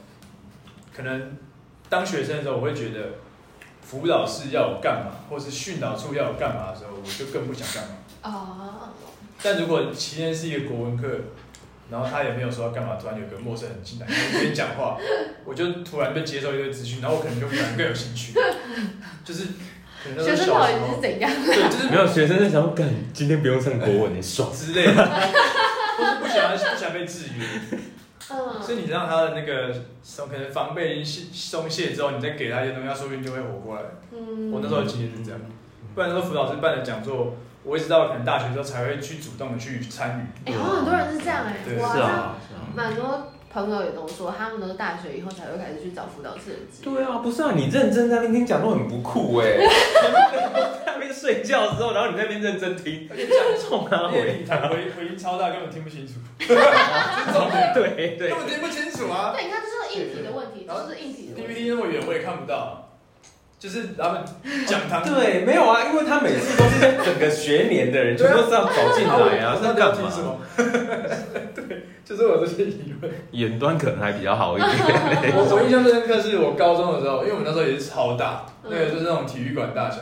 [0.93, 1.37] 可能
[1.87, 3.13] 当学生的时候，我会觉得
[3.81, 7.95] 辅导室要我干嘛，或是训导处要我干嘛的时候，我就更不想干嘛。
[8.23, 8.89] 哦。
[9.41, 11.07] 但如果今天是一个国文课。
[11.91, 14.97] 然后他也没有说要干嘛，突然有个陌生人进来跟你讲话，
[15.43, 18.33] 我就突然被接受一堆资讯，然后我可能就反而更有兴趣，
[19.25, 19.43] 就是
[20.23, 21.29] 学生到底是怎样？
[21.45, 25.05] 对，就是没有学生在想，干今天不用上国文，你爽之类的，
[25.97, 27.45] 或是不想不想被制约，
[28.29, 33.81] 嗯，所以你让他的那个松可能防备心松懈之后，你再给他一些东西，他说不定就会活过来。
[34.13, 35.41] 嗯，我那时候经验是这样，
[35.93, 37.35] 不然说辅导师办的讲座。
[37.63, 40.49] 我一直到可能大学之后才会去主动的去参与。
[40.51, 42.35] 哎，好像很多人是这样哎，我好像
[42.75, 46.67] 蛮多朋友也都说，他们都是大学以后才会开始去找辅导师。
[46.81, 49.57] 对啊，不是啊，你认真在那边听讲都很不酷哎。
[50.85, 53.17] 在那边睡觉的时候，然后你在那边认真听，讲
[53.69, 56.13] 重啊，回回回音超大，根本听不清楚。
[56.39, 59.33] 对对，根本听不清楚啊。
[59.35, 61.41] 对，你看这是硬体的问题，都是硬体的。
[61.41, 62.80] PPT 那么远，我也看不到。
[63.61, 64.23] 就是他们
[64.65, 69.13] 讲堂对，没有啊，因为他每次都是整个学年的人全都是要走进来
[69.45, 70.09] 啊， 是干嘛？
[71.53, 73.11] 对，就是我这些疑问。
[73.33, 74.71] 远端可能还比较好一点。
[75.37, 79.97] 我我印象最深刻是我高中的时候，因为我们那时候也是超大，那个就是那种体育馆大小，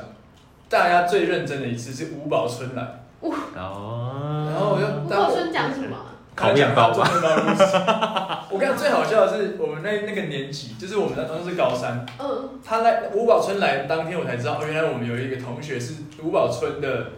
[0.70, 3.02] 大家最认真的一次是吴宝春来。
[3.20, 4.48] 哦。
[4.50, 5.98] 然后我就吴宝春讲什么？
[6.34, 8.39] 烤面包吧。
[8.52, 12.06] 我跟你最好笑的是，我们那那个年级，就是我们那时候是高三。
[12.20, 12.60] 嗯。
[12.66, 15.94] 他来吴宝春来当天，我才知道，原来我们有一个同学是
[16.24, 17.12] 吴宝春的。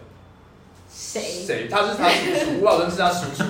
[0.94, 1.22] 谁？
[1.22, 1.68] 谁？
[1.70, 3.44] 他是他叔叔， 吴宝春是他叔叔。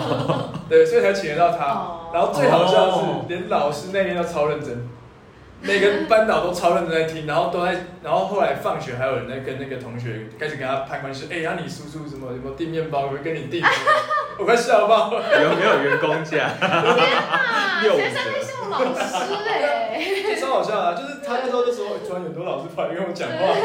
[0.70, 2.08] 对，所以才请得到他。
[2.14, 4.88] 然后最好笑的是，连老师那天都超认真。
[5.60, 13.60] 每个班导都超认真在听，然后都在，然后后来放学还有人在跟那个同学开始跟他攀关系，哎，让你叔叔什么什么订面包，会跟你订，
[14.38, 15.42] 我快笑爆了。
[15.42, 16.48] 有没有员工价？
[16.58, 19.00] 天哪，学生在笑老师
[19.50, 20.00] 哎，
[20.40, 20.94] 超好笑啊！
[20.94, 23.34] 就是他那时候就说，突然很多老师跑来跟我讲话，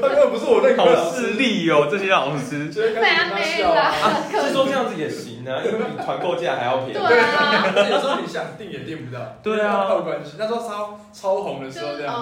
[0.00, 2.68] 他根本不是我认可好势利哦，这些老师。
[2.68, 3.92] 被安没了，
[4.30, 6.92] 是说这样子也行啊，因为比团购价还要便宜。
[6.92, 9.20] 对啊，有时候你想订也订不到。
[9.42, 9.86] 对啊。
[10.04, 12.14] 关系，那时候超超红的时候这样，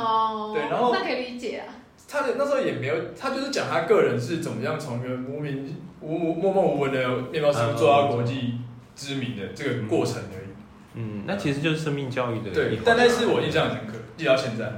[0.55, 1.67] 对，然后那可以理解啊。
[2.07, 8.59] 他的那时候也没有，他就是讲他个人是怎么样从一个无名无无默默无闻的面包师傅做到国际
[8.95, 10.49] 知名的这个过程而已。
[10.95, 12.51] 嗯，那其实就是生命教育的。
[12.53, 14.71] 对，但那是我印象很深刻，记到现在。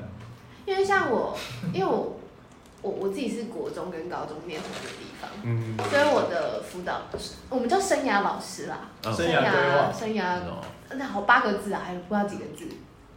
[0.64, 1.36] 因为像我，
[1.72, 2.18] 因为我
[2.82, 7.02] 我我自己是国中跟高中念同一个地方，嗯，所以我的辅导
[7.50, 10.38] 我们叫生涯老师啦，生涯，生涯。
[10.94, 12.68] 那好八个字啊，还不知道几个字。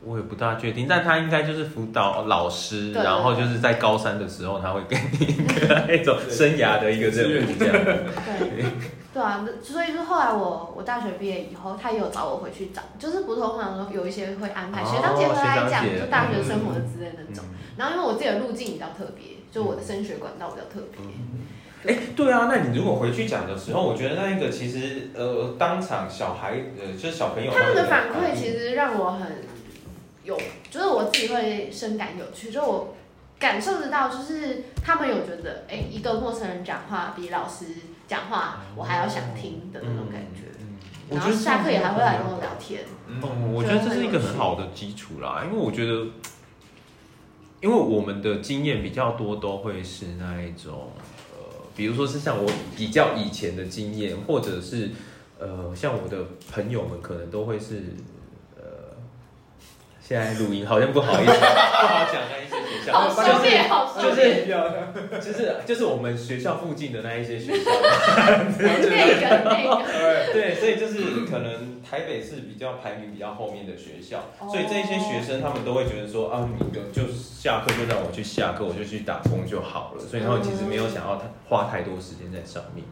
[0.02, 7.74] 我也不大确定，但他应该就是辅导老师，然后就是在高三的时候，他会给你一个那 种生涯的一个任务这样。
[7.84, 8.66] 对，
[9.14, 17.44] 对啊，所以说后来我我大学毕业以后，他也有找我回去找，就是不通常说有一些会安排学长姐来讲，就大学生活的之类那种。
[17.78, 21.02] 然后因为我自己的路径比较特别，就我的升学管道比较特别。
[21.94, 29.28] 哎，对啊，那你如果回去讲的时候，我觉得那一个其实呃，当场小孩呃，就是小朋友他们的反馈，其实让我很
[30.30, 30.38] 有，
[30.70, 32.96] 就是我自己会深感有趣，就我
[33.40, 37.66] 感受得到，就是他们有觉得，哎，一个陌生人讲话比老师
[38.08, 40.44] 讲话我还要想听的那种感觉。
[41.10, 42.82] 然后下课也还会来跟我聊天。
[43.08, 46.06] 嗯哦，我觉得这是一个很好的基础啦，因为我觉得，
[47.62, 50.92] 因为我们的经验比较多，都会是那一种，
[51.34, 51.44] 呃，
[51.76, 54.92] 比如说是像我比较以前的经验，或者是
[55.40, 58.19] 呃，像我的朋友们可能都会是，呃，
[60.10, 65.20] 现在录音好像不好意思，不好讲那一些学校，好收敛，好收就是敛。
[65.24, 67.70] 就是就是我们学校附近的那一些学校。
[68.58, 69.86] 那个那个，
[70.34, 82.84] 对，所以就是可能台北是比较排名比较后面的学校，哦所以这一些学生他们都会觉得说啊，你就就下课就让我去下课，我就去打工就好了，所以他们其实没有想要太花太多时间在上面，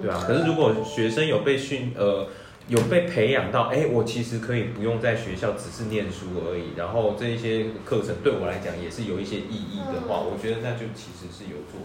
[0.00, 0.22] 对啊。
[0.24, 2.28] 可是如果学生有被训呃
[2.70, 11.80] 有被培养到，哎，我其实可以不用在学校只是念书而已，然后这一些课程对我来讲也是有一些意义的话，嗯我觉得那就其实是有做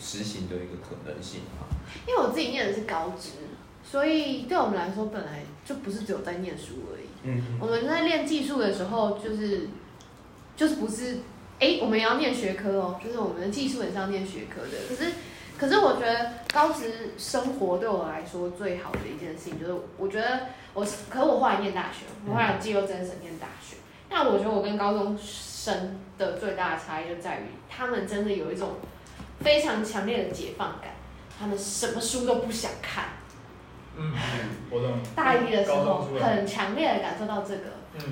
[0.00, 1.70] 实行的一个可能性啊。
[2.04, 3.30] 因为我自己念的是高职，
[3.84, 7.06] 所以对我们来说本来就不是只有在念书而已。
[7.22, 9.68] 嗯，我们在练技术的时候，就是
[10.56, 11.18] 就是不是，
[11.60, 14.76] 哎，我们也要念学科哦，就是我们的技术也是要念学科的。
[14.88, 15.12] 可是，
[15.58, 20.40] 可是我觉得高职生活对我来说最好的一件事情，就是我觉得
[20.74, 23.76] 我，可是我后来念大学，我后来进入真神念大学。
[24.10, 28.74] 那我觉得我跟高中生的最大的差异就在于，他们真的有一种
[29.40, 30.90] 非常强烈的解放感，
[31.38, 33.04] 他们什么书都不想看。
[33.96, 34.12] 嗯，
[34.70, 34.98] 我懂。
[35.14, 37.62] 大一的时候很强烈的感受到这个。
[37.94, 38.02] 嗯，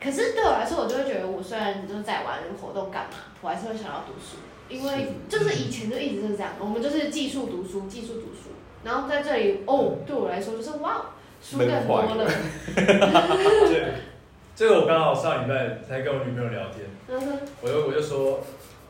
[0.00, 4.38] 可是对我来说，我就会觉得，我虽然就是在玩活动干嘛，我还是会想要读书，
[4.72, 8.50] 因为就是以前就一直是这样，我们就是技术读书，技术读书，
[8.84, 11.06] 然后在这里哦，对我来说就是哇，
[11.42, 12.26] 书更多了，
[12.74, 13.92] 对，
[14.56, 18.40] 这个我刚好上礼拜才跟我女朋友聊天，嗯，我就我就说，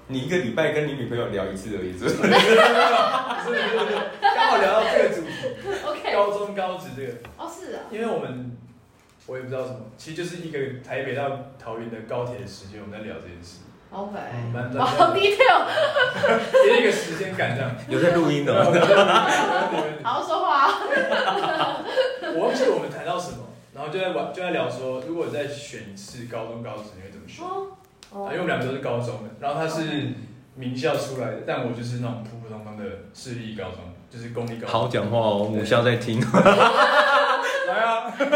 [0.07, 2.17] 你一个礼拜跟你女朋友聊一次而已，是不是？
[2.17, 2.35] 不是不
[3.55, 5.31] 是不是，刚好聊到这个主题
[5.85, 8.57] ，，OK，高中高职这个，哦是啊，因为我们
[9.27, 13.59] 我也不知道什么，其实就是一个台北到桃园的高铁的时间，我们在聊这件事，
[13.93, 14.19] ，OK，
[14.53, 15.67] 蛮哇，好 detail，
[16.67, 17.71] 给一个时间感这样。
[17.89, 18.65] 有在录音的吗？
[20.03, 20.79] 好好说话啊，
[22.35, 23.39] 我忘记我们谈到什么，
[23.75, 27.45] 然后就在玩，就在聊说，如果再选一次高中高职，你会怎么选？
[28.13, 29.83] 因为我们两个都是高中的，然后他是
[30.55, 32.85] 名校出来的，但我就是那种普普通通的
[33.15, 33.79] 私立高中，
[34.11, 34.69] 就是公立高中。
[34.69, 36.21] 好讲话哦，母校在听。
[37.69, 38.27] 来啊，对，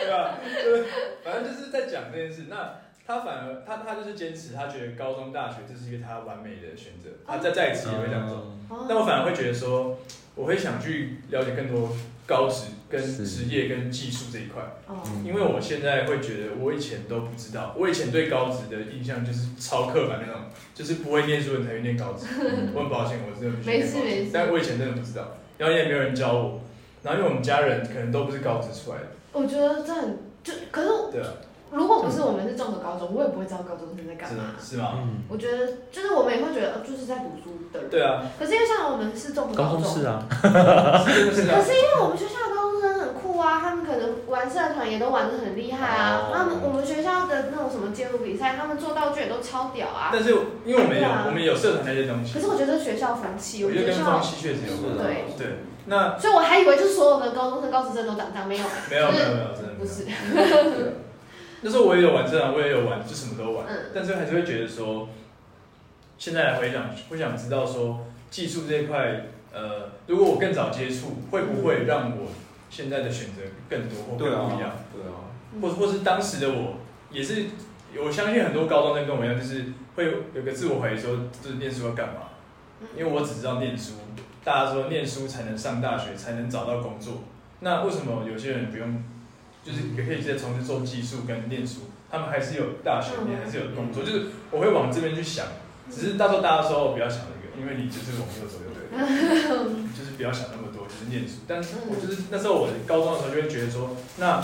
[0.00, 0.34] 对吧？
[0.62, 0.84] 就是
[1.24, 2.44] 反正就是在讲这件事。
[2.48, 2.74] 那
[3.06, 8.38] 他反而他他就是坚持，他觉得高中大学这是一个他完美的选择，他在在此也会这样做。
[8.68, 8.86] 哦。
[8.88, 9.98] 但我反而会觉得说，
[10.34, 11.96] 我会想去了解更多
[12.26, 14.60] 高职跟是职业跟技术这一块。
[14.88, 20.42] 哦，因为我现在会觉得，我以前都不知道，我以前对高职的印象就是超刻板那种，
[20.74, 22.26] 就是不会念书的人才去念高职。
[22.74, 23.98] 我很抱歉，我真的不去念高职。
[23.98, 26.60] 没事没事，但我以前真的不知道，然后也没有人教我，
[27.04, 31.28] 然后因为我们家人可能都不是高职出来的，我觉得这很就，可是对啊，
[31.72, 34.54] 如果不是我们是综合高中，我也不会知道高中生在干嘛。
[34.60, 34.92] 是是吗？
[35.02, 37.90] 嗯，我觉得就是我们也会觉得，呃就是在读书的人。
[37.90, 40.22] 对啊，可是因为像我们是综合高中，中是啊，
[41.04, 46.30] 是是啊，可是因为我们学校的高中生很酷啊，他们可能玩社团也都玩的很厉害啊。
[46.30, 50.10] 哦他们我们学校的那种什么街舞比赛，他们做道具也都超屌啊。
[50.12, 50.30] 但是
[50.64, 54.96] 因为我们有我们有社团那些东西可，是我觉得学校风气，我我们学校觉得跟风，气确实有关。
[54.96, 55.46] 对对，
[55.86, 60.04] 那所以我还以为就是所有的高中生、高职生都长这样，没有，没有没就是有没有，真的没有不是。
[60.04, 60.92] 对
[61.62, 63.66] 那时候我也有玩社团，我也有玩，就什么都玩。
[63.68, 65.08] 嗯但是还是会觉得说，
[66.18, 72.28] 现在来回想，会想知道说，技术这一块，呃，如果我更早接触，会不会让我
[72.68, 74.72] 现在的选择更多或更不一样？
[74.92, 76.74] 对啊，或或是当时的我，
[77.10, 77.46] 也是，
[78.04, 82.14] 我相信很多高中生跟我一样，就是会有有个自我怀疑说，就是念书要干嘛？
[82.94, 83.94] 因为我只知道念书，
[84.44, 87.22] 大家说念书才能上大学，才能找到工作。
[87.60, 89.02] 那为什么有些人不用，
[89.66, 94.04] 就是也可以直接从事做技术跟念书，他们还是有大学念，还是有工作？
[94.04, 95.46] 就是我会往这边去想，
[95.90, 101.42] 只是到时候大家说不要想那个，因为你就是往右走就对了， 就是不要想那么多，就是念书。
[101.48, 104.40] 但是我就是那时候我高中的时候就会觉得说，那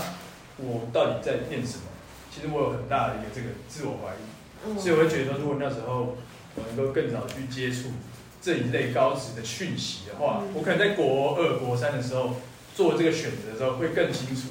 [0.57, 1.83] 我到底在念什么？
[2.29, 4.19] 其实我有很大的一个这个自我怀疑。
[4.65, 6.17] 嗯所以我会觉得说，如果那时候
[6.55, 7.89] 我能够更早去接触
[8.41, 12.35] 这一类高职的讯息的话，嗯我可能在国二、国三的时候
[12.75, 14.43] 做这个选择的时候会更清楚。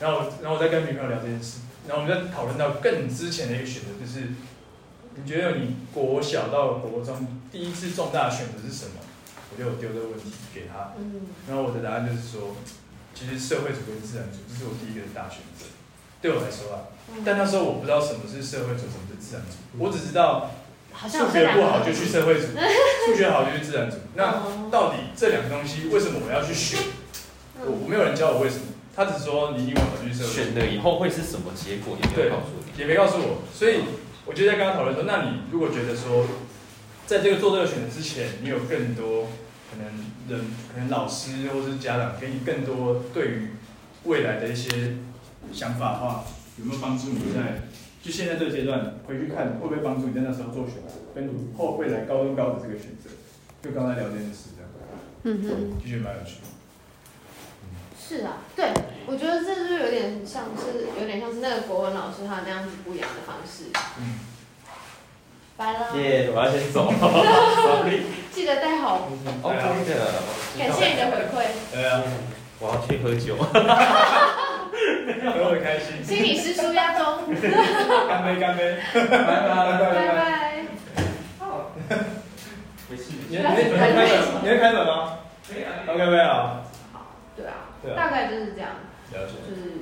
[0.00, 4.28] 然后，然后我在跟女朋友聊这件事，然后我们在讨论到更之前的一个选择，就是
[5.14, 9.00] 你觉得你国小到国中第一次重大的选择是什么？
[9.48, 12.56] 我就有丢这个问题给他，嗯然后我的答案就是说，
[13.14, 15.66] 其实社会组跟自然组，这是我第一个大选择。
[16.20, 20.50] 对我来说啊，嗯但那时候我不知道什么是社会主义，什么是自然主义，我只知道
[20.92, 22.48] 好像数学不好就去社会组，
[23.06, 23.98] 数学好就去自然组。
[24.16, 26.80] 那哦到底这两个东西为什么我要去选？
[27.60, 28.62] 我我没有人教我为什么，
[28.96, 32.80] 他只说你英文考去社会选了以后会是什么结果，也没有告诉你。
[32.80, 33.80] 也没告诉我，所以
[34.24, 36.26] 我就在跟他讨论说，那你如果觉得说，
[37.06, 39.28] 在这个做这个选择之前，你有更多
[39.70, 39.86] 可能
[40.28, 43.50] 人，可能老师或是家长给你更多对于
[44.04, 44.96] 未来的一些
[45.52, 46.24] 想法的话，
[46.58, 47.68] 有没有帮助你在
[48.02, 53.10] 就现在这个阶段回去看，会不会帮助你在那时候做选择，跟你后未来高中高的这个选择？
[53.62, 54.70] 就刚才聊这件事这样，
[55.24, 56.55] 嗯哼，就觉得蛮有趣的。
[58.06, 58.70] 是啊，对，
[59.06, 63.64] 我觉得这就有点像是有点像是那个国文老师他那样子不一样的方式。
[63.98, 64.20] 嗯，
[65.56, 68.02] 拜了，耶，我要先走， sorry。
[68.32, 69.08] 记得带好
[69.42, 70.22] ，OK 的，
[70.56, 72.02] 感谢你的回馈，对啊，
[72.60, 73.36] 我要去喝酒。
[75.06, 76.04] 都很开心。
[76.04, 77.24] 心理师舒压中，
[78.08, 78.76] 干杯，干杯！
[78.94, 80.64] 拜拜拜拜。
[82.88, 83.02] 没事。
[83.28, 84.06] 你你你会开门？
[84.42, 85.18] 你会开门吗
[85.88, 86.65] ？OK，没有。
[87.96, 88.70] 大概就是这样，
[89.12, 89.34] 了解。
[89.48, 89.72] 就是。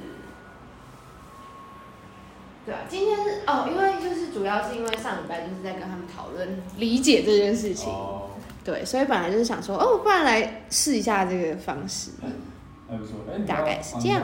[2.66, 8.30] 对啊，今天是哦，因为就是主要是因为上礼拜就是在跟他们讨论理解这件事情，哦，
[8.64, 12.12] 对，所以本来就是想说，哦，不然来试一下这个方式。
[12.88, 13.16] 还不错。
[13.30, 14.22] 哎，大概是这样。